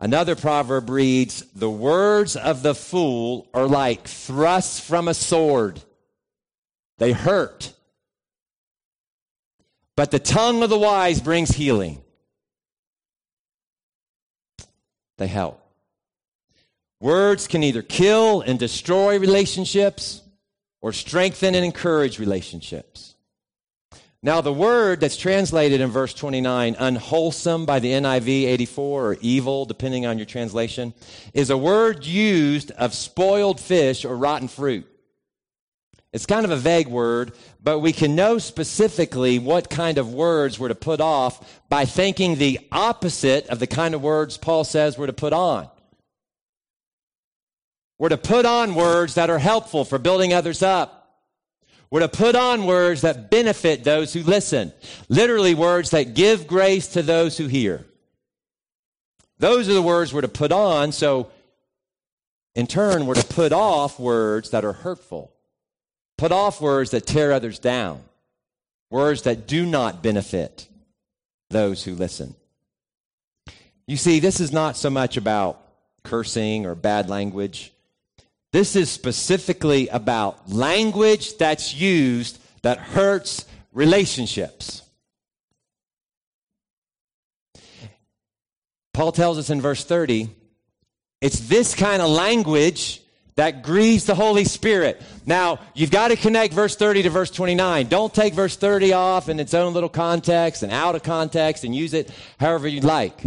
Another 0.00 0.36
proverb 0.36 0.90
reads, 0.90 1.42
The 1.54 1.70
words 1.70 2.36
of 2.36 2.62
the 2.62 2.74
fool 2.74 3.48
are 3.52 3.66
like 3.66 4.06
thrusts 4.06 4.80
from 4.80 5.08
a 5.08 5.14
sword. 5.14 5.80
They 6.98 7.12
hurt. 7.12 7.72
But 9.96 10.10
the 10.10 10.18
tongue 10.18 10.62
of 10.62 10.70
the 10.70 10.78
wise 10.78 11.20
brings 11.20 11.50
healing. 11.50 12.02
They 15.16 15.26
help. 15.26 15.60
Words 17.00 17.46
can 17.46 17.62
either 17.62 17.82
kill 17.82 18.40
and 18.40 18.58
destroy 18.58 19.18
relationships 19.18 20.22
or 20.80 20.92
strengthen 20.92 21.54
and 21.54 21.64
encourage 21.64 22.18
relationships. 22.18 23.07
Now, 24.20 24.40
the 24.40 24.52
word 24.52 24.98
that's 25.00 25.16
translated 25.16 25.80
in 25.80 25.90
verse 25.90 26.12
29, 26.12 26.74
unwholesome 26.76 27.66
by 27.66 27.78
the 27.78 27.92
NIV 27.92 28.28
84 28.46 29.10
or 29.10 29.16
evil, 29.20 29.64
depending 29.64 30.06
on 30.06 30.18
your 30.18 30.26
translation, 30.26 30.92
is 31.34 31.50
a 31.50 31.56
word 31.56 32.04
used 32.04 32.72
of 32.72 32.94
spoiled 32.94 33.60
fish 33.60 34.04
or 34.04 34.16
rotten 34.16 34.48
fruit. 34.48 34.88
It's 36.12 36.26
kind 36.26 36.44
of 36.44 36.50
a 36.50 36.56
vague 36.56 36.88
word, 36.88 37.32
but 37.62 37.78
we 37.78 37.92
can 37.92 38.16
know 38.16 38.38
specifically 38.38 39.38
what 39.38 39.70
kind 39.70 39.98
of 39.98 40.12
words 40.12 40.58
we're 40.58 40.68
to 40.68 40.74
put 40.74 41.00
off 41.00 41.60
by 41.68 41.84
thinking 41.84 42.36
the 42.36 42.58
opposite 42.72 43.46
of 43.48 43.60
the 43.60 43.66
kind 43.68 43.94
of 43.94 44.02
words 44.02 44.36
Paul 44.36 44.64
says 44.64 44.98
we're 44.98 45.06
to 45.06 45.12
put 45.12 45.32
on. 45.32 45.68
We're 47.98 48.08
to 48.08 48.16
put 48.16 48.46
on 48.46 48.74
words 48.74 49.14
that 49.14 49.30
are 49.30 49.38
helpful 49.38 49.84
for 49.84 49.98
building 49.98 50.32
others 50.32 50.62
up. 50.62 50.97
We're 51.90 52.00
to 52.00 52.08
put 52.08 52.36
on 52.36 52.66
words 52.66 53.00
that 53.00 53.30
benefit 53.30 53.82
those 53.82 54.12
who 54.12 54.22
listen. 54.22 54.72
Literally, 55.08 55.54
words 55.54 55.90
that 55.90 56.14
give 56.14 56.46
grace 56.46 56.88
to 56.88 57.02
those 57.02 57.38
who 57.38 57.46
hear. 57.46 57.86
Those 59.38 59.68
are 59.68 59.74
the 59.74 59.82
words 59.82 60.12
we're 60.12 60.20
to 60.20 60.28
put 60.28 60.52
on. 60.52 60.92
So, 60.92 61.30
in 62.54 62.66
turn, 62.66 63.06
we're 63.06 63.14
to 63.14 63.26
put 63.26 63.52
off 63.52 63.98
words 63.98 64.50
that 64.50 64.64
are 64.64 64.72
hurtful. 64.72 65.32
Put 66.18 66.32
off 66.32 66.60
words 66.60 66.90
that 66.90 67.06
tear 67.06 67.32
others 67.32 67.58
down. 67.58 68.02
Words 68.90 69.22
that 69.22 69.46
do 69.46 69.64
not 69.64 70.02
benefit 70.02 70.68
those 71.50 71.84
who 71.84 71.94
listen. 71.94 72.34
You 73.86 73.96
see, 73.96 74.18
this 74.18 74.40
is 74.40 74.52
not 74.52 74.76
so 74.76 74.90
much 74.90 75.16
about 75.16 75.62
cursing 76.02 76.66
or 76.66 76.74
bad 76.74 77.08
language. 77.08 77.72
This 78.52 78.76
is 78.76 78.90
specifically 78.90 79.88
about 79.88 80.50
language 80.50 81.36
that's 81.36 81.74
used 81.74 82.38
that 82.62 82.78
hurts 82.78 83.44
relationships. 83.72 84.82
Paul 88.94 89.12
tells 89.12 89.38
us 89.38 89.50
in 89.50 89.60
verse 89.60 89.84
30 89.84 90.30
It's 91.20 91.40
this 91.40 91.74
kind 91.74 92.00
of 92.00 92.08
language 92.08 93.02
that 93.36 93.62
grieves 93.62 94.04
the 94.04 94.16
Holy 94.16 94.44
Spirit. 94.44 95.00
Now, 95.24 95.60
you've 95.72 95.92
got 95.92 96.08
to 96.08 96.16
connect 96.16 96.52
verse 96.52 96.74
30 96.74 97.04
to 97.04 97.10
verse 97.10 97.30
29. 97.30 97.86
Don't 97.86 98.12
take 98.12 98.34
verse 98.34 98.56
30 98.56 98.94
off 98.94 99.28
in 99.28 99.38
its 99.38 99.54
own 99.54 99.74
little 99.74 99.88
context 99.88 100.64
and 100.64 100.72
out 100.72 100.96
of 100.96 101.04
context 101.04 101.62
and 101.62 101.72
use 101.72 101.94
it 101.94 102.10
however 102.40 102.66
you'd 102.66 102.82
like. 102.82 103.22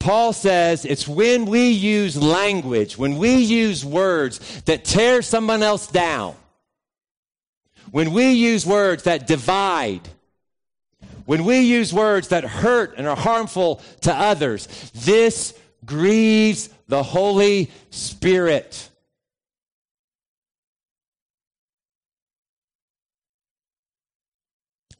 Paul 0.00 0.32
says 0.32 0.84
it's 0.84 1.08
when 1.08 1.46
we 1.46 1.70
use 1.70 2.16
language, 2.20 2.96
when 2.96 3.18
we 3.18 3.36
use 3.36 3.84
words 3.84 4.62
that 4.62 4.84
tear 4.84 5.22
someone 5.22 5.62
else 5.62 5.86
down, 5.88 6.34
when 7.90 8.12
we 8.12 8.32
use 8.32 8.64
words 8.64 9.04
that 9.04 9.26
divide, 9.26 10.08
when 11.26 11.44
we 11.44 11.60
use 11.60 11.92
words 11.92 12.28
that 12.28 12.44
hurt 12.44 12.94
and 12.96 13.06
are 13.06 13.16
harmful 13.16 13.82
to 14.02 14.14
others, 14.14 14.66
this 14.94 15.58
grieves 15.84 16.70
the 16.86 17.02
Holy 17.02 17.70
Spirit. 17.90 18.88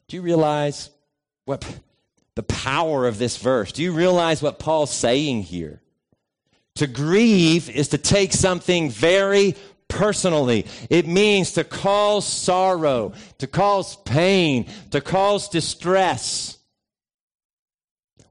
Do 0.07 0.17
you 0.17 0.21
realize 0.23 0.89
what 1.45 1.63
the 2.39 2.43
power 2.43 3.05
of 3.05 3.17
this 3.17 3.35
verse? 3.35 3.73
Do 3.73 3.83
you 3.83 3.91
realize 3.91 4.41
what 4.41 4.59
Paul's 4.59 4.93
saying 4.93 5.43
here? 5.43 5.81
To 6.75 6.87
grieve 6.87 7.69
is 7.69 7.89
to 7.89 7.97
take 7.97 8.31
something 8.31 8.89
very 8.89 9.57
personally. 9.89 10.65
It 10.89 11.05
means 11.05 11.51
to 11.53 11.65
cause 11.65 12.25
sorrow, 12.25 13.11
to 13.39 13.47
cause 13.47 13.97
pain, 13.97 14.67
to 14.91 15.01
cause 15.01 15.49
distress. 15.49 16.57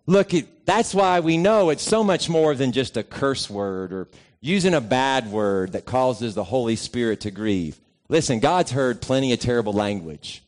Look, 0.06 0.30
that's 0.64 0.94
why 0.94 1.20
we 1.20 1.36
know 1.36 1.68
it's 1.68 1.82
so 1.82 2.02
much 2.02 2.30
more 2.30 2.54
than 2.54 2.72
just 2.72 2.96
a 2.96 3.02
curse 3.02 3.50
word 3.50 3.92
or 3.92 4.08
using 4.40 4.72
a 4.72 4.80
bad 4.80 5.30
word 5.30 5.72
that 5.72 5.84
causes 5.84 6.34
the 6.34 6.44
Holy 6.44 6.76
Spirit 6.76 7.20
to 7.20 7.30
grieve. 7.30 7.78
Listen, 8.08 8.40
God's 8.40 8.70
heard 8.70 9.02
plenty 9.02 9.34
of 9.34 9.40
terrible 9.40 9.74
language. 9.74 10.42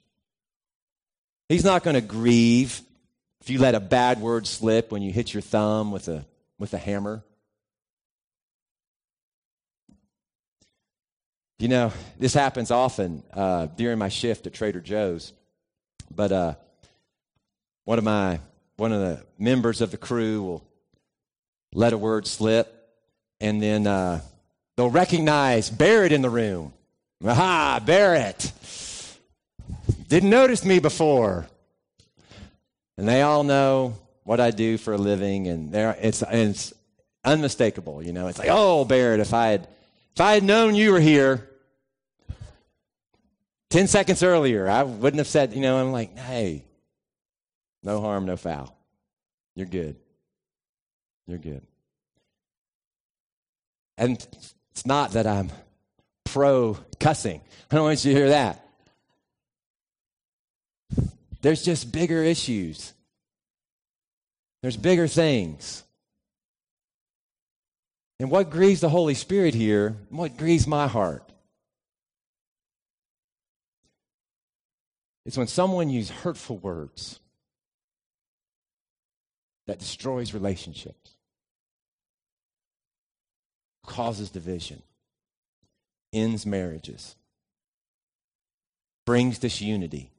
He's 1.50 1.62
not 1.62 1.82
going 1.82 1.92
to 1.92 2.00
grieve 2.00 2.80
if 3.40 3.50
you 3.50 3.58
let 3.58 3.74
a 3.74 3.80
bad 3.80 4.20
word 4.20 4.46
slip 4.46 4.92
when 4.92 5.02
you 5.02 5.12
hit 5.12 5.32
your 5.32 5.40
thumb 5.40 5.92
with 5.92 6.08
a, 6.08 6.26
with 6.58 6.74
a 6.74 6.78
hammer. 6.78 7.22
You 11.58 11.68
know, 11.68 11.92
this 12.18 12.32
happens 12.32 12.70
often 12.70 13.22
uh, 13.34 13.66
during 13.66 13.98
my 13.98 14.08
shift 14.08 14.46
at 14.46 14.54
Trader 14.54 14.80
Joe's. 14.80 15.32
But 16.14 16.32
uh, 16.32 16.54
one 17.84 17.98
of 17.98 18.04
my 18.04 18.40
one 18.76 18.92
of 18.92 19.00
the 19.00 19.22
members 19.38 19.82
of 19.82 19.90
the 19.90 19.98
crew 19.98 20.42
will 20.42 20.64
let 21.74 21.92
a 21.92 21.98
word 21.98 22.26
slip, 22.26 22.88
and 23.40 23.62
then 23.62 23.86
uh, 23.86 24.22
they'll 24.76 24.88
recognize 24.88 25.68
Barrett 25.68 26.12
in 26.12 26.22
the 26.22 26.30
room. 26.30 26.72
Aha, 27.22 27.82
Barrett. 27.84 28.52
Didn't 30.08 30.30
notice 30.30 30.64
me 30.64 30.78
before. 30.78 31.46
And 33.00 33.08
they 33.08 33.22
all 33.22 33.44
know 33.44 33.94
what 34.24 34.40
I 34.40 34.50
do 34.50 34.76
for 34.76 34.92
a 34.92 34.98
living, 34.98 35.48
and 35.48 35.74
it's, 35.74 36.20
it's 36.20 36.74
unmistakable. 37.24 38.02
You 38.02 38.12
know, 38.12 38.26
it's 38.26 38.38
like, 38.38 38.50
oh, 38.50 38.84
Barrett, 38.84 39.20
if 39.20 39.32
I 39.32 39.46
had 39.46 39.68
if 40.12 40.20
I 40.20 40.34
had 40.34 40.42
known 40.42 40.74
you 40.74 40.92
were 40.92 41.00
here, 41.00 41.48
10 43.70 43.86
seconds 43.86 44.22
earlier, 44.22 44.68
I 44.68 44.82
wouldn't 44.82 45.16
have 45.16 45.28
said, 45.28 45.54
you 45.54 45.62
know, 45.62 45.78
I'm 45.78 45.92
like, 45.92 46.18
hey, 46.18 46.66
no 47.82 48.02
harm, 48.02 48.26
no 48.26 48.36
foul. 48.36 48.76
You're 49.54 49.64
good. 49.64 49.96
You're 51.26 51.38
good. 51.38 51.62
And 53.96 54.18
it's 54.72 54.84
not 54.84 55.12
that 55.12 55.26
I'm 55.26 55.50
pro 56.24 56.76
cussing. 56.98 57.40
I 57.70 57.76
don't 57.76 57.84
want 57.84 58.04
you 58.04 58.12
to 58.12 58.18
hear 58.18 58.28
that. 58.28 58.62
There's 61.42 61.62
just 61.62 61.90
bigger 61.90 62.22
issues. 62.22 62.92
There's 64.62 64.76
bigger 64.76 65.08
things. 65.08 65.84
And 68.18 68.30
what 68.30 68.50
grieves 68.50 68.82
the 68.82 68.90
Holy 68.90 69.14
Spirit 69.14 69.54
here, 69.54 69.96
what 70.10 70.36
grieves 70.36 70.66
my 70.66 70.86
heart, 70.86 71.24
is 75.24 75.38
when 75.38 75.46
someone 75.46 75.88
uses 75.88 76.10
hurtful 76.10 76.58
words 76.58 77.20
that 79.66 79.78
destroys 79.78 80.34
relationships, 80.34 81.12
causes 83.86 84.28
division, 84.28 84.82
ends 86.12 86.44
marriages, 86.44 87.16
brings 89.06 89.38
disunity. 89.38 90.10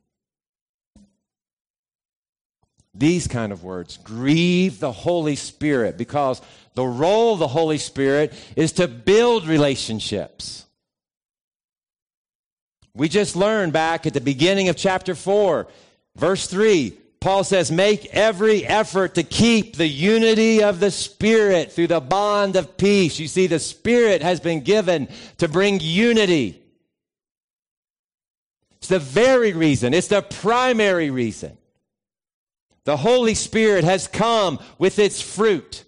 These 2.94 3.28
kind 3.28 3.52
of 3.52 3.64
words 3.64 3.98
grieve 3.98 4.80
the 4.80 4.92
Holy 4.92 5.36
Spirit 5.36 5.98
because 5.98 6.42
the 6.74 6.86
role 6.86 7.34
of 7.34 7.40
the 7.40 7.48
Holy 7.48 7.78
Spirit 7.78 8.34
is 8.56 8.74
to 8.74 8.88
build 8.88 9.48
relationships. 9.48 10.66
We 12.94 13.08
just 13.08 13.36
learned 13.36 13.72
back 13.72 14.06
at 14.06 14.14
the 14.14 14.22
beginning 14.22 14.68
of 14.68 14.76
chapter 14.76 15.16
4, 15.16 15.68
verse 16.16 16.48
3, 16.48 16.98
Paul 17.22 17.44
says, 17.44 17.72
Make 17.72 18.08
every 18.08 18.66
effort 18.66 19.16
to 19.16 19.24
keep 19.24 19.78
the 19.78 19.88
unity 19.88 20.64
of 20.64 20.80
the 20.80 20.92
Spirit 20.92 21.72
through 21.72 21.88
the 21.88 22.02
bond 22.02 22.56
of 22.56 22.78
peace. 22.78 23.20
You 23.20 23.28
see, 23.28 23.46
the 23.46 23.60
Spirit 23.60 24.24
has 24.24 24.40
been 24.40 24.62
given 24.62 25.08
to 25.38 25.48
bring 25.48 25.80
unity. 25.80 26.62
It's 28.78 28.88
the 28.88 29.00
very 29.00 29.54
reason, 29.54 29.94
it's 29.94 30.08
the 30.08 30.24
primary 30.24 31.12
reason. 31.12 31.58
The 32.86 32.98
Holy 32.98 33.36
Spirit 33.36 33.84
has 33.84 34.08
come 34.08 34.60
with 34.78 35.00
its 35.00 35.22
fruit 35.22 35.84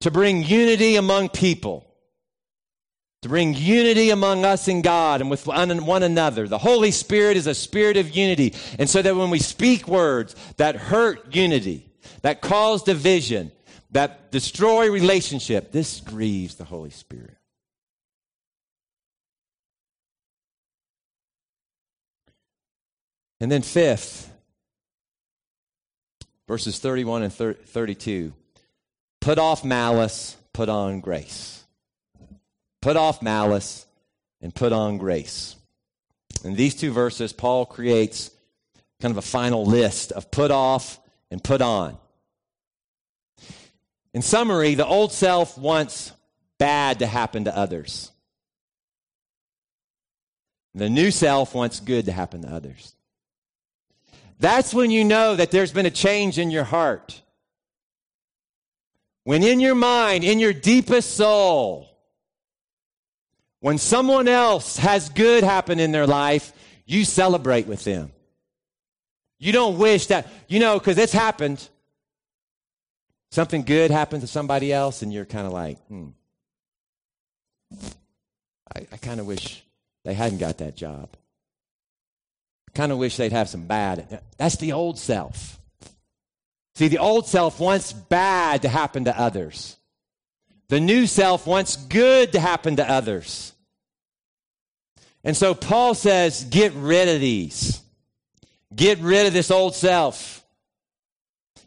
to 0.00 0.10
bring 0.10 0.42
unity 0.42 0.96
among 0.96 1.30
people 1.30 1.88
to 3.22 3.28
bring 3.28 3.54
unity 3.54 4.10
among 4.10 4.44
us 4.44 4.68
and 4.68 4.82
God 4.82 5.20
and 5.20 5.30
with 5.30 5.46
one 5.46 6.02
another. 6.02 6.46
The 6.46 6.58
Holy 6.58 6.92
Spirit 6.92 7.36
is 7.36 7.46
a 7.48 7.54
spirit 7.54 7.96
of 7.96 8.14
unity. 8.14 8.54
And 8.78 8.88
so 8.88 9.02
that 9.02 9.16
when 9.16 9.30
we 9.30 9.40
speak 9.40 9.88
words 9.88 10.36
that 10.56 10.76
hurt 10.76 11.34
unity, 11.34 11.90
that 12.22 12.40
cause 12.40 12.84
division, 12.84 13.50
that 13.90 14.30
destroy 14.30 14.90
relationship, 14.90 15.72
this 15.72 16.00
grieves 16.00 16.54
the 16.54 16.64
Holy 16.64 16.90
Spirit. 16.90 17.34
And 23.40 23.50
then, 23.50 23.62
fifth, 23.62 24.32
verses 26.48 26.78
31 26.78 27.22
and 27.22 27.32
32 27.32 28.32
put 29.20 29.38
off 29.38 29.64
malice, 29.64 30.36
put 30.52 30.68
on 30.68 31.00
grace. 31.00 31.62
Put 32.80 32.96
off 32.96 33.22
malice 33.22 33.86
and 34.40 34.54
put 34.54 34.72
on 34.72 34.98
grace. 34.98 35.56
In 36.44 36.54
these 36.54 36.74
two 36.74 36.92
verses, 36.92 37.32
Paul 37.32 37.66
creates 37.66 38.30
kind 39.00 39.12
of 39.12 39.18
a 39.18 39.22
final 39.22 39.64
list 39.64 40.12
of 40.12 40.30
put 40.30 40.50
off 40.50 40.98
and 41.30 41.42
put 41.42 41.60
on. 41.60 41.98
In 44.14 44.22
summary, 44.22 44.74
the 44.74 44.86
old 44.86 45.12
self 45.12 45.58
wants 45.58 46.12
bad 46.58 47.00
to 47.00 47.06
happen 47.06 47.44
to 47.44 47.56
others. 47.56 48.10
The 50.74 50.88
new 50.88 51.10
self 51.10 51.54
wants 51.54 51.80
good 51.80 52.06
to 52.06 52.12
happen 52.12 52.42
to 52.42 52.48
others. 52.48 52.94
That's 54.38 54.72
when 54.72 54.90
you 54.90 55.04
know 55.04 55.36
that 55.36 55.50
there's 55.50 55.72
been 55.72 55.86
a 55.86 55.90
change 55.90 56.38
in 56.38 56.50
your 56.50 56.64
heart. 56.64 57.20
When 59.24 59.42
in 59.42 59.60
your 59.60 59.74
mind, 59.74 60.24
in 60.24 60.38
your 60.38 60.52
deepest 60.52 61.14
soul, 61.16 61.88
when 63.60 63.78
someone 63.78 64.28
else 64.28 64.78
has 64.78 65.08
good 65.08 65.44
happen 65.44 65.80
in 65.80 65.92
their 65.92 66.06
life, 66.06 66.52
you 66.86 67.04
celebrate 67.04 67.66
with 67.66 67.84
them. 67.84 68.12
You 69.38 69.52
don't 69.52 69.78
wish 69.78 70.06
that, 70.06 70.26
you 70.48 70.60
know, 70.60 70.78
because 70.78 70.98
it's 70.98 71.12
happened. 71.12 71.68
Something 73.30 73.62
good 73.62 73.90
happened 73.90 74.22
to 74.22 74.26
somebody 74.26 74.72
else, 74.72 75.02
and 75.02 75.12
you're 75.12 75.26
kind 75.26 75.46
of 75.46 75.52
like, 75.52 75.78
hmm. 75.86 76.08
I, 78.74 78.86
I 78.92 78.96
kind 78.96 79.20
of 79.20 79.26
wish 79.26 79.62
they 80.04 80.14
hadn't 80.14 80.38
got 80.38 80.58
that 80.58 80.76
job. 80.76 81.10
Kind 82.74 82.92
of 82.92 82.98
wish 82.98 83.16
they'd 83.16 83.32
have 83.32 83.48
some 83.48 83.66
bad. 83.66 84.20
That's 84.36 84.56
the 84.56 84.72
old 84.72 84.98
self. 84.98 85.60
See, 86.74 86.88
the 86.88 86.98
old 86.98 87.26
self 87.26 87.58
wants 87.58 87.92
bad 87.92 88.62
to 88.62 88.68
happen 88.68 89.04
to 89.06 89.18
others. 89.18 89.76
The 90.68 90.80
new 90.80 91.06
self 91.06 91.46
wants 91.46 91.76
good 91.76 92.32
to 92.32 92.40
happen 92.40 92.76
to 92.76 92.88
others. 92.88 93.52
And 95.24 95.36
so 95.36 95.54
Paul 95.54 95.94
says, 95.94 96.44
get 96.44 96.72
rid 96.74 97.08
of 97.08 97.20
these. 97.20 97.80
Get 98.74 98.98
rid 99.00 99.26
of 99.26 99.32
this 99.32 99.50
old 99.50 99.74
self. 99.74 100.44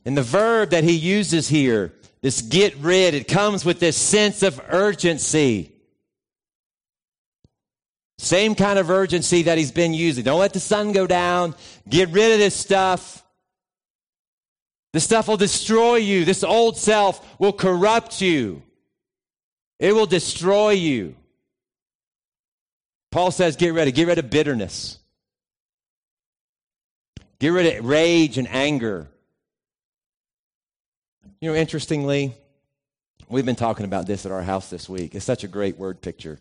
And 0.05 0.17
the 0.17 0.23
verb 0.23 0.69
that 0.69 0.83
he 0.83 0.93
uses 0.93 1.47
here, 1.47 1.93
this 2.21 2.41
get 2.41 2.75
rid, 2.77 3.13
it 3.13 3.27
comes 3.27 3.65
with 3.65 3.79
this 3.79 3.97
sense 3.97 4.43
of 4.43 4.61
urgency. 4.69 5.70
Same 8.21 8.53
kind 8.53 8.77
of 8.77 8.91
urgency 8.91 9.41
that 9.41 9.57
he's 9.57 9.71
been 9.71 9.95
using. 9.95 10.23
Don't 10.23 10.39
let 10.39 10.53
the 10.53 10.59
sun 10.59 10.91
go 10.91 11.07
down. 11.07 11.55
Get 11.89 12.09
rid 12.09 12.31
of 12.33 12.37
this 12.37 12.55
stuff. 12.55 13.25
This 14.93 15.03
stuff 15.03 15.27
will 15.27 15.37
destroy 15.37 15.95
you. 15.95 16.23
This 16.23 16.43
old 16.43 16.77
self 16.77 17.39
will 17.39 17.51
corrupt 17.51 18.21
you. 18.21 18.61
It 19.79 19.95
will 19.95 20.05
destroy 20.05 20.69
you. 20.69 21.15
Paul 23.09 23.31
says, 23.31 23.55
get 23.55 23.73
ready. 23.73 23.91
Get 23.91 24.05
rid 24.05 24.19
of 24.19 24.29
bitterness. 24.29 24.99
Get 27.39 27.49
rid 27.49 27.75
of 27.75 27.83
rage 27.83 28.37
and 28.37 28.47
anger. 28.47 29.09
You 31.39 31.49
know, 31.49 31.57
interestingly, 31.57 32.35
we've 33.29 33.47
been 33.47 33.55
talking 33.55 33.87
about 33.87 34.05
this 34.05 34.27
at 34.27 34.31
our 34.31 34.43
house 34.43 34.69
this 34.69 34.87
week. 34.87 35.15
It's 35.15 35.25
such 35.25 35.43
a 35.43 35.47
great 35.47 35.79
word 35.79 36.01
picture. 36.01 36.39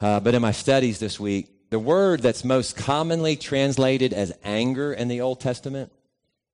Uh, 0.00 0.20
but 0.20 0.34
in 0.34 0.42
my 0.42 0.52
studies 0.52 0.98
this 0.98 1.18
week, 1.18 1.48
the 1.70 1.78
word 1.78 2.20
that's 2.22 2.44
most 2.44 2.76
commonly 2.76 3.36
translated 3.36 4.12
as 4.12 4.32
anger 4.44 4.92
in 4.92 5.08
the 5.08 5.20
Old 5.20 5.40
Testament 5.40 5.90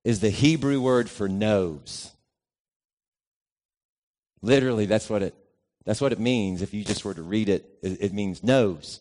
is 0.03 0.19
the 0.19 0.29
Hebrew 0.29 0.81
word 0.81 1.09
for 1.09 1.29
nose. 1.29 2.11
Literally, 4.41 4.85
that's 4.85 5.09
what 5.09 5.21
it, 5.21 5.35
that's 5.85 6.01
what 6.01 6.11
it 6.11 6.19
means. 6.19 6.61
If 6.61 6.73
you 6.73 6.83
just 6.83 7.05
were 7.05 7.13
to 7.13 7.21
read 7.21 7.49
it, 7.49 7.65
it, 7.81 8.01
it 8.01 8.13
means 8.13 8.43
nose. 8.43 8.99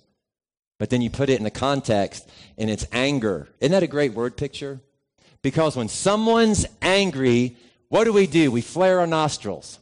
But 0.78 0.90
then 0.90 1.02
you 1.02 1.10
put 1.10 1.30
it 1.30 1.38
in 1.38 1.44
the 1.44 1.50
context 1.50 2.28
and 2.58 2.68
it's 2.68 2.86
anger. 2.92 3.48
Isn't 3.60 3.72
that 3.72 3.82
a 3.82 3.88
great 3.88 4.14
word 4.14 4.36
picture? 4.36 4.80
Because 5.40 5.76
when 5.76 5.88
someone's 5.88 6.66
angry, 6.80 7.56
what 7.88 8.04
do 8.04 8.12
we 8.12 8.26
do? 8.26 8.50
We 8.50 8.60
flare 8.62 9.00
our 9.00 9.06
nostrils. 9.06 9.78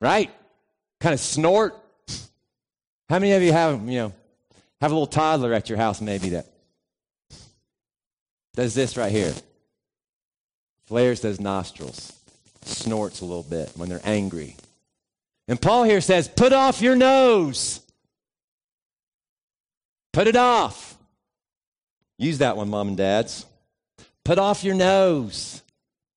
Right? 0.00 0.30
Kind 1.00 1.14
of 1.14 1.20
snort. 1.20 1.74
How 3.08 3.18
many 3.18 3.32
of 3.32 3.42
you 3.42 3.52
have, 3.52 3.88
you 3.88 3.98
know, 3.98 4.12
have 4.80 4.90
a 4.90 4.94
little 4.94 5.06
toddler 5.06 5.52
at 5.52 5.68
your 5.68 5.78
house 5.78 6.00
maybe 6.00 6.30
that 6.30 6.46
does 8.54 8.74
this 8.74 8.96
right 8.96 9.12
here? 9.12 9.34
Flares 10.86 11.20
those 11.20 11.40
nostrils, 11.40 12.12
snorts 12.62 13.20
a 13.20 13.24
little 13.24 13.42
bit 13.42 13.72
when 13.76 13.88
they're 13.88 14.00
angry. 14.04 14.56
And 15.48 15.60
Paul 15.60 15.84
here 15.84 16.00
says, 16.00 16.28
put 16.28 16.52
off 16.52 16.80
your 16.80 16.96
nose. 16.96 17.80
Put 20.12 20.26
it 20.26 20.36
off. 20.36 20.96
Use 22.18 22.38
that 22.38 22.56
one, 22.56 22.70
mom 22.70 22.88
and 22.88 22.96
dads. 22.96 23.46
Put 24.24 24.38
off 24.38 24.64
your 24.64 24.74
nose. 24.74 25.62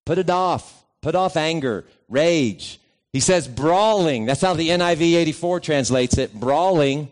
Put 0.05 0.17
it 0.17 0.29
off. 0.29 0.85
Put 1.01 1.15
off 1.15 1.37
anger, 1.37 1.85
rage. 2.07 2.79
He 3.13 3.19
says 3.19 3.47
brawling. 3.47 4.25
That's 4.25 4.41
how 4.41 4.53
the 4.53 4.69
NIV 4.69 5.01
84 5.15 5.59
translates 5.61 6.17
it. 6.17 6.33
Brawling. 6.33 7.11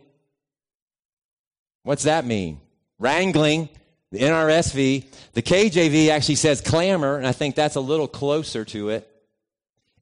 What's 1.83 2.03
that 2.03 2.25
mean? 2.25 2.59
Wrangling. 2.99 3.69
The 4.11 4.19
NRSV. 4.19 5.05
The 5.33 5.41
KJV 5.41 6.09
actually 6.09 6.35
says 6.35 6.61
clamor, 6.61 7.17
and 7.17 7.27
I 7.27 7.31
think 7.31 7.55
that's 7.55 7.75
a 7.75 7.81
little 7.81 8.07
closer 8.07 8.63
to 8.65 8.89
it. 8.89 9.09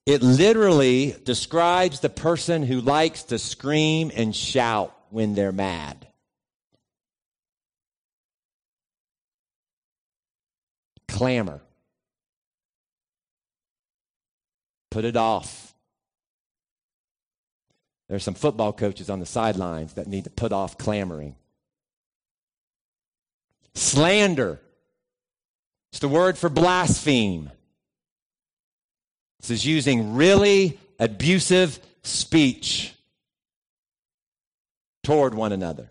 It 0.05 0.21
literally 0.21 1.15
describes 1.23 1.99
the 1.99 2.09
person 2.09 2.61
who 2.61 2.81
likes 2.81 3.23
to 3.23 3.39
scream 3.39 4.11
and 4.13 4.35
shout 4.35 4.95
when 5.09 5.33
they're 5.33 5.51
mad. 5.51 6.05
clamor. 11.15 11.61
Put 14.91 15.05
it 15.05 15.15
off. 15.15 15.74
There 18.07 18.15
are 18.15 18.19
some 18.19 18.35
football 18.35 18.71
coaches 18.71 19.09
on 19.09 19.19
the 19.19 19.25
sidelines 19.25 19.93
that 19.93 20.07
need 20.07 20.25
to 20.25 20.29
put 20.29 20.51
off 20.51 20.77
clamoring. 20.77 21.35
Slander. 23.73 24.61
It's 25.91 25.99
the 25.99 26.07
word 26.07 26.37
for 26.37 26.49
blaspheme. 26.49 27.51
This 29.39 29.49
is 29.49 29.65
using 29.65 30.15
really 30.15 30.79
abusive 30.99 31.79
speech 32.03 32.93
toward 35.03 35.33
one 35.33 35.51
another. 35.51 35.89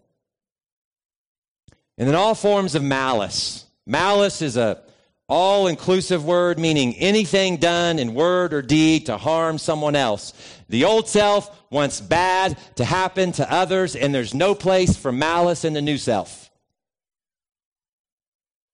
And 1.97 2.09
then 2.09 2.15
all 2.15 2.35
forms 2.35 2.75
of 2.75 2.83
malice. 2.83 3.65
Malice 3.87 4.43
is 4.43 4.57
a 4.57 4.83
all 5.29 5.67
inclusive 5.67 6.25
word 6.25 6.59
meaning 6.59 6.95
anything 6.97 7.57
done 7.57 7.99
in 7.99 8.15
word 8.15 8.53
or 8.53 8.63
deed 8.63 9.07
to 9.07 9.17
harm 9.17 9.59
someone 9.59 9.97
else. 9.97 10.33
The 10.69 10.85
old 10.85 11.09
self 11.09 11.51
wants 11.71 12.01
bad 12.01 12.59
to 12.77 12.85
happen 12.85 13.33
to 13.33 13.53
others, 13.53 13.97
and 13.97 14.15
there's 14.15 14.35
no 14.35 14.55
place 14.55 14.97
for 14.97 15.13
malice 15.13 15.65
in 15.65 15.73
the 15.73 15.83
new 15.83 15.99
self. 15.99 16.51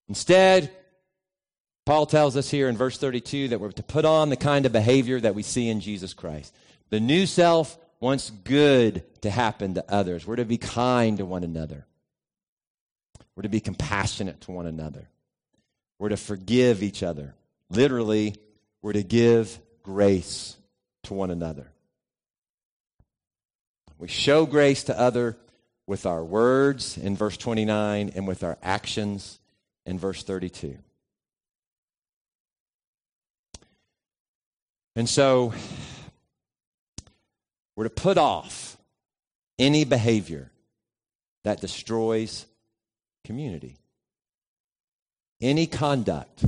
Instead, 0.08 0.72
Paul 1.86 2.06
tells 2.06 2.36
us 2.36 2.50
here 2.50 2.68
in 2.68 2.76
verse 2.76 2.98
32 2.98 3.48
that 3.48 3.60
we're 3.60 3.70
to 3.72 3.82
put 3.82 4.04
on 4.04 4.28
the 4.28 4.36
kind 4.36 4.66
of 4.66 4.72
behavior 4.72 5.20
that 5.20 5.34
we 5.34 5.42
see 5.42 5.68
in 5.68 5.80
Jesus 5.80 6.14
Christ. 6.14 6.54
The 6.90 7.00
new 7.00 7.26
self 7.26 7.78
wants 8.00 8.30
good 8.30 9.04
to 9.22 9.30
happen 9.30 9.74
to 9.74 9.84
others. 9.88 10.26
We're 10.26 10.36
to 10.36 10.44
be 10.44 10.58
kind 10.58 11.18
to 11.18 11.24
one 11.24 11.44
another. 11.44 11.86
We're 13.36 13.42
to 13.42 13.48
be 13.48 13.60
compassionate 13.60 14.40
to 14.42 14.52
one 14.52 14.66
another. 14.66 15.08
We're 16.00 16.08
to 16.08 16.16
forgive 16.16 16.82
each 16.82 17.02
other. 17.02 17.34
Literally, 17.68 18.34
we're 18.80 18.94
to 18.94 19.02
give 19.02 19.60
grace 19.82 20.56
to 21.02 21.12
one 21.12 21.30
another. 21.30 21.70
We 23.98 24.08
show 24.08 24.46
grace 24.46 24.84
to 24.84 24.98
other 24.98 25.36
with 25.86 26.06
our 26.06 26.24
words 26.24 26.96
in 26.96 27.16
verse 27.16 27.36
29 27.36 28.12
and 28.14 28.26
with 28.26 28.42
our 28.42 28.56
actions 28.62 29.40
in 29.84 29.98
verse 29.98 30.22
32. 30.22 30.78
And 34.96 35.06
so 35.06 35.52
we're 37.76 37.84
to 37.84 37.90
put 37.90 38.16
off 38.16 38.78
any 39.58 39.84
behavior 39.84 40.50
that 41.44 41.60
destroys 41.60 42.46
community 43.26 43.79
any 45.40 45.66
conduct 45.66 46.44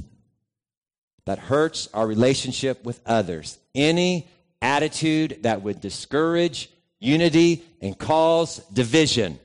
that 1.24 1.38
hurts 1.38 1.88
our 1.94 2.06
relationship 2.06 2.84
with 2.84 3.00
others, 3.06 3.58
any 3.74 4.28
attitude 4.60 5.38
that 5.42 5.62
would 5.62 5.80
discourage 5.80 6.68
unity 7.00 7.64
and 7.80 7.98
cause 7.98 8.58
division. 8.72 9.38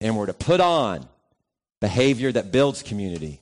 And 0.00 0.16
we're 0.16 0.26
to 0.26 0.34
put 0.34 0.60
on 0.60 1.08
behavior 1.80 2.32
that 2.32 2.52
builds 2.52 2.82
community. 2.82 3.40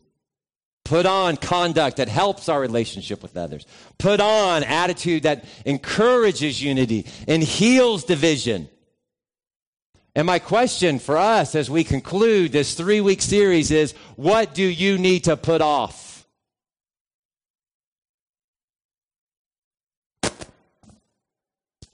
Put 0.84 1.06
on 1.06 1.36
conduct 1.36 1.98
that 1.98 2.08
helps 2.08 2.48
our 2.48 2.60
relationship 2.60 3.22
with 3.22 3.36
others. 3.36 3.66
Put 3.98 4.20
on 4.20 4.64
attitude 4.64 5.22
that 5.22 5.44
encourages 5.64 6.62
unity 6.62 7.06
and 7.28 7.42
heals 7.42 8.04
division. 8.04 8.68
And 10.14 10.26
my 10.26 10.38
question 10.38 10.98
for 10.98 11.16
us 11.16 11.54
as 11.54 11.70
we 11.70 11.84
conclude 11.84 12.52
this 12.52 12.74
three 12.74 13.00
week 13.00 13.22
series 13.22 13.70
is 13.70 13.92
what 14.16 14.54
do 14.54 14.62
you 14.62 14.98
need 14.98 15.24
to 15.24 15.36
put 15.36 15.62
off? 15.62 16.26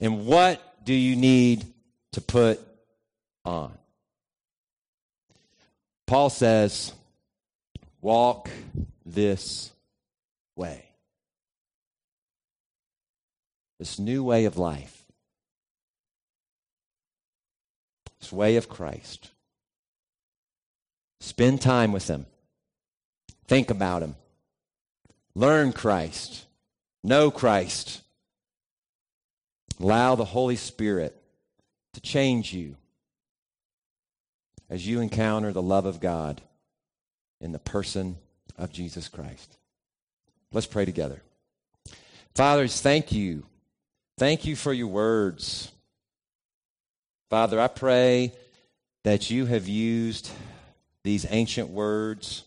And 0.01 0.25
what 0.25 0.61
do 0.85 0.93
you 0.93 1.15
need 1.15 1.65
to 2.13 2.21
put 2.21 2.59
on? 3.45 3.77
Paul 6.07 6.29
says, 6.29 6.93
walk 8.01 8.49
this 9.05 9.71
way. 10.55 10.85
This 13.77 13.99
new 13.99 14.23
way 14.23 14.45
of 14.45 14.57
life. 14.57 14.98
This 18.19 18.31
way 18.31 18.55
of 18.55 18.69
Christ. 18.69 19.31
Spend 21.21 21.61
time 21.61 21.91
with 21.91 22.07
Him. 22.07 22.25
Think 23.47 23.69
about 23.69 24.03
Him. 24.03 24.15
Learn 25.35 25.73
Christ. 25.73 26.45
Know 27.03 27.31
Christ. 27.31 28.01
Allow 29.79 30.15
the 30.15 30.25
Holy 30.25 30.55
Spirit 30.55 31.15
to 31.93 32.01
change 32.01 32.53
you 32.53 32.75
as 34.69 34.85
you 34.85 35.01
encounter 35.01 35.51
the 35.51 35.61
love 35.61 35.85
of 35.85 35.99
God 35.99 36.41
in 37.41 37.51
the 37.51 37.59
person 37.59 38.17
of 38.57 38.71
Jesus 38.71 39.07
Christ. 39.07 39.57
Let's 40.51 40.67
pray 40.67 40.85
together. 40.85 41.21
Fathers, 42.35 42.81
thank 42.81 43.11
you. 43.11 43.45
Thank 44.17 44.45
you 44.45 44.55
for 44.55 44.73
your 44.73 44.87
words. 44.87 45.71
Father, 47.29 47.59
I 47.59 47.67
pray 47.67 48.33
that 49.03 49.29
you 49.29 49.45
have 49.45 49.67
used 49.67 50.31
these 51.03 51.27
ancient 51.29 51.69
words 51.69 52.43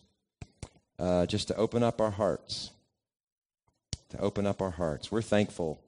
uh, 0.99 1.27
just 1.27 1.49
to 1.49 1.57
open 1.57 1.85
up 1.85 2.01
our 2.01 2.11
hearts. 2.11 2.73
To 4.11 4.19
open 4.19 4.45
up 4.45 4.61
our 4.61 4.73
hearts. 4.73 5.13
We're 5.13 5.23
thankful 5.23 5.81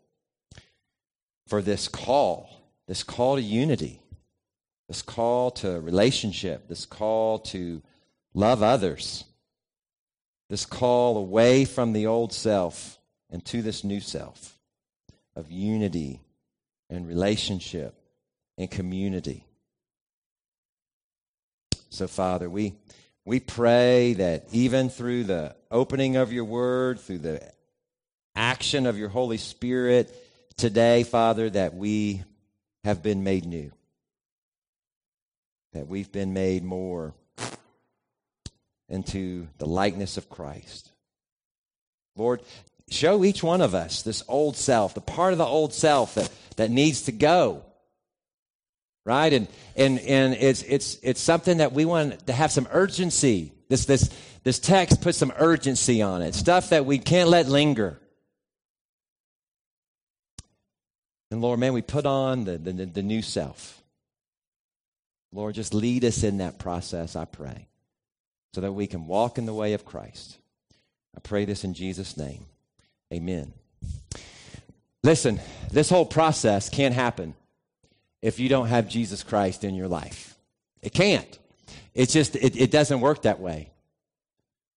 for 1.48 1.60
this 1.60 1.88
call, 1.88 2.48
this 2.86 3.02
call 3.02 3.34
to 3.34 3.42
unity, 3.42 4.00
this 4.86 5.02
call 5.02 5.50
to 5.50 5.80
relationship, 5.80 6.68
this 6.68 6.86
call 6.86 7.40
to 7.40 7.82
love 8.32 8.62
others, 8.62 9.24
this 10.48 10.64
call 10.64 11.16
away 11.16 11.64
from 11.64 11.94
the 11.94 12.06
old 12.06 12.32
self 12.32 13.00
and 13.28 13.44
to 13.46 13.60
this 13.60 13.82
new 13.82 13.98
self 13.98 14.56
of 15.34 15.50
unity 15.50 16.20
and 16.88 17.08
relationship 17.08 17.98
and 18.58 18.70
community. 18.70 19.46
So, 21.90 22.08
Father, 22.08 22.50
we, 22.50 22.74
we 23.24 23.40
pray 23.40 24.14
that 24.14 24.46
even 24.52 24.88
through 24.88 25.24
the 25.24 25.54
opening 25.70 26.16
of 26.16 26.32
your 26.32 26.44
word, 26.44 27.00
through 27.00 27.18
the 27.18 27.52
action 28.34 28.86
of 28.86 28.98
your 28.98 29.08
Holy 29.08 29.38
Spirit 29.38 30.14
today, 30.56 31.04
Father, 31.04 31.48
that 31.50 31.74
we 31.74 32.22
have 32.82 33.02
been 33.02 33.24
made 33.24 33.46
new, 33.46 33.70
that 35.72 35.86
we've 35.86 36.10
been 36.10 36.32
made 36.32 36.64
more 36.64 37.14
into 38.88 39.48
the 39.58 39.66
likeness 39.66 40.16
of 40.16 40.28
Christ. 40.28 40.90
Lord, 42.16 42.42
show 42.90 43.24
each 43.24 43.42
one 43.42 43.60
of 43.60 43.74
us 43.74 44.02
this 44.02 44.22
old 44.28 44.56
self, 44.56 44.94
the 44.94 45.00
part 45.00 45.32
of 45.32 45.38
the 45.38 45.46
old 45.46 45.72
self 45.72 46.14
that, 46.14 46.30
that 46.56 46.70
needs 46.70 47.02
to 47.02 47.12
go 47.12 47.64
right? 49.04 49.32
And 49.32 49.48
and 49.76 49.98
and 50.00 50.34
it's 50.34 50.62
it's 50.62 50.98
it's 51.02 51.20
something 51.20 51.58
that 51.58 51.72
we 51.72 51.84
want 51.84 52.26
to 52.26 52.32
have 52.32 52.50
some 52.50 52.68
urgency. 52.70 53.52
This 53.68 53.84
this 53.84 54.10
this 54.42 54.58
text 54.58 55.00
puts 55.00 55.18
some 55.18 55.32
urgency 55.36 56.02
on 56.02 56.22
it. 56.22 56.34
Stuff 56.34 56.70
that 56.70 56.86
we 56.86 56.98
can't 56.98 57.28
let 57.28 57.48
linger. 57.48 57.98
And 61.30 61.40
Lord, 61.40 61.58
man, 61.58 61.72
we 61.72 61.82
put 61.82 62.06
on 62.06 62.44
the, 62.44 62.58
the, 62.58 62.72
the 62.72 63.02
new 63.02 63.22
self. 63.22 63.82
Lord, 65.32 65.56
just 65.56 65.74
lead 65.74 66.04
us 66.04 66.22
in 66.22 66.38
that 66.38 66.60
process, 66.60 67.16
I 67.16 67.24
pray, 67.24 67.66
so 68.54 68.60
that 68.60 68.70
we 68.70 68.86
can 68.86 69.08
walk 69.08 69.36
in 69.36 69.46
the 69.46 69.54
way 69.54 69.72
of 69.72 69.84
Christ. 69.84 70.36
I 71.16 71.20
pray 71.20 71.44
this 71.44 71.64
in 71.64 71.74
Jesus' 71.74 72.16
name. 72.16 72.46
Amen. 73.12 73.52
Listen, 75.02 75.40
this 75.72 75.90
whole 75.90 76.06
process 76.06 76.68
can't 76.68 76.94
happen 76.94 77.34
if 78.24 78.40
you 78.40 78.48
don't 78.48 78.68
have 78.68 78.88
Jesus 78.88 79.22
Christ 79.22 79.64
in 79.64 79.74
your 79.74 79.86
life. 79.86 80.38
It 80.80 80.94
can't. 80.94 81.38
It's 81.92 82.14
just, 82.14 82.36
it, 82.36 82.56
it 82.56 82.70
doesn't 82.70 83.02
work 83.02 83.22
that 83.22 83.38
way. 83.38 83.68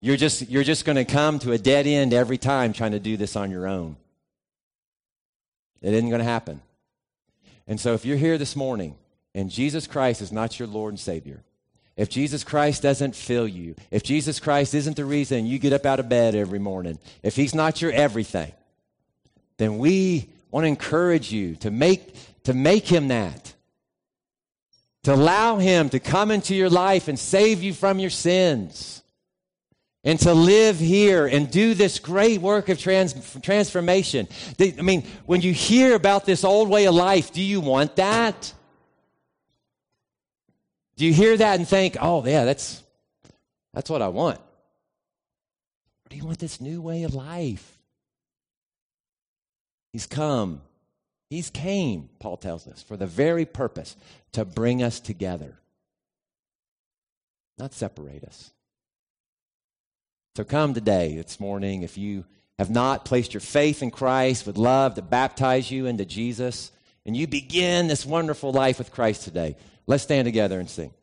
You're 0.01 0.17
just, 0.17 0.49
you're 0.49 0.65
just 0.65 0.83
going 0.83 0.97
to 0.97 1.05
come 1.05 1.39
to 1.39 1.53
a 1.53 1.57
dead 1.57 1.87
end 1.87 2.13
every 2.13 2.37
time 2.37 2.73
trying 2.73 2.91
to 2.91 2.99
do 2.99 3.15
this 3.15 3.37
on 3.37 3.49
your 3.49 3.65
own. 3.65 3.95
It 5.81 5.93
isn't 5.93 6.09
going 6.09 6.19
to 6.19 6.25
happen. 6.25 6.59
And 7.67 7.79
so 7.79 7.93
if 7.93 8.03
you're 8.03 8.17
here 8.17 8.37
this 8.37 8.57
morning 8.57 8.95
and 9.33 9.49
Jesus 9.49 9.87
Christ 9.87 10.21
is 10.21 10.33
not 10.33 10.59
your 10.59 10.67
Lord 10.67 10.91
and 10.91 10.99
Savior, 10.99 11.41
if 11.95 12.09
Jesus 12.09 12.43
Christ 12.43 12.81
doesn't 12.81 13.15
fill 13.15 13.47
you, 13.47 13.75
if 13.91 14.03
Jesus 14.03 14.41
Christ 14.41 14.73
isn't 14.73 14.97
the 14.97 15.05
reason 15.05 15.45
you 15.45 15.57
get 15.57 15.71
up 15.71 15.85
out 15.85 16.01
of 16.01 16.09
bed 16.09 16.35
every 16.35 16.59
morning, 16.59 16.99
if 17.23 17.37
He's 17.37 17.55
not 17.55 17.81
your 17.81 17.93
everything, 17.93 18.51
then 19.55 19.77
we 19.77 20.27
want 20.51 20.65
to 20.65 20.67
encourage 20.67 21.31
you 21.31 21.55
to 21.55 21.71
make 21.71 22.13
to 22.47 22.53
make 22.53 22.87
him 22.87 23.09
that. 23.09 23.53
To 25.03 25.13
allow 25.13 25.57
him 25.57 25.89
to 25.89 25.99
come 25.99 26.31
into 26.31 26.55
your 26.55 26.69
life 26.69 27.09
and 27.09 27.19
save 27.19 27.61
you 27.61 27.73
from 27.73 27.99
your 27.99 28.09
sins. 28.09 29.03
And 30.05 30.17
to 30.21 30.33
live 30.33 30.79
here 30.79 31.27
and 31.27 31.51
do 31.51 31.73
this 31.73 31.99
great 31.99 32.39
work 32.39 32.69
of 32.69 32.79
trans- 32.79 33.37
transformation. 33.41 34.29
I 34.61 34.81
mean, 34.81 35.03
when 35.25 35.41
you 35.41 35.51
hear 35.51 35.93
about 35.93 36.25
this 36.25 36.45
old 36.45 36.69
way 36.69 36.87
of 36.87 36.95
life, 36.95 37.33
do 37.33 37.43
you 37.43 37.59
want 37.59 37.97
that? 37.97 38.53
Do 40.95 41.05
you 41.05 41.13
hear 41.13 41.35
that 41.35 41.59
and 41.59 41.67
think, 41.67 41.97
oh, 41.99 42.25
yeah, 42.25 42.45
that's, 42.45 42.81
that's 43.73 43.89
what 43.89 44.01
I 44.01 44.07
want? 44.07 44.39
Or 44.39 46.09
do 46.09 46.15
you 46.15 46.23
want 46.23 46.39
this 46.39 46.61
new 46.61 46.81
way 46.81 47.03
of 47.03 47.13
life? 47.13 47.77
He's 49.91 50.05
come 50.05 50.61
He's 51.29 51.49
came, 51.49 52.09
Paul 52.19 52.37
tells 52.37 52.67
us, 52.67 52.81
for 52.81 52.95
the 52.95 53.05
very 53.05 53.45
purpose 53.45 53.95
to 54.31 54.45
bring 54.45 54.81
us 54.81 54.99
together, 54.99 55.59
not 57.57 57.73
separate 57.73 58.23
us. 58.23 58.51
So 60.35 60.43
come 60.43 60.73
today, 60.73 61.15
this 61.17 61.39
morning, 61.39 61.81
if 61.81 61.97
you 61.97 62.23
have 62.59 62.69
not 62.69 63.05
placed 63.05 63.33
your 63.33 63.41
faith 63.41 63.83
in 63.83 63.91
Christ, 63.91 64.45
would 64.45 64.57
love 64.57 64.95
to 64.95 65.01
baptize 65.01 65.69
you 65.69 65.85
into 65.85 66.05
Jesus, 66.05 66.71
and 67.05 67.17
you 67.17 67.27
begin 67.27 67.87
this 67.87 68.05
wonderful 68.05 68.51
life 68.51 68.77
with 68.77 68.91
Christ 68.91 69.23
today. 69.23 69.55
Let's 69.85 70.03
stand 70.03 70.25
together 70.25 70.59
and 70.59 70.69
sing. 70.69 70.93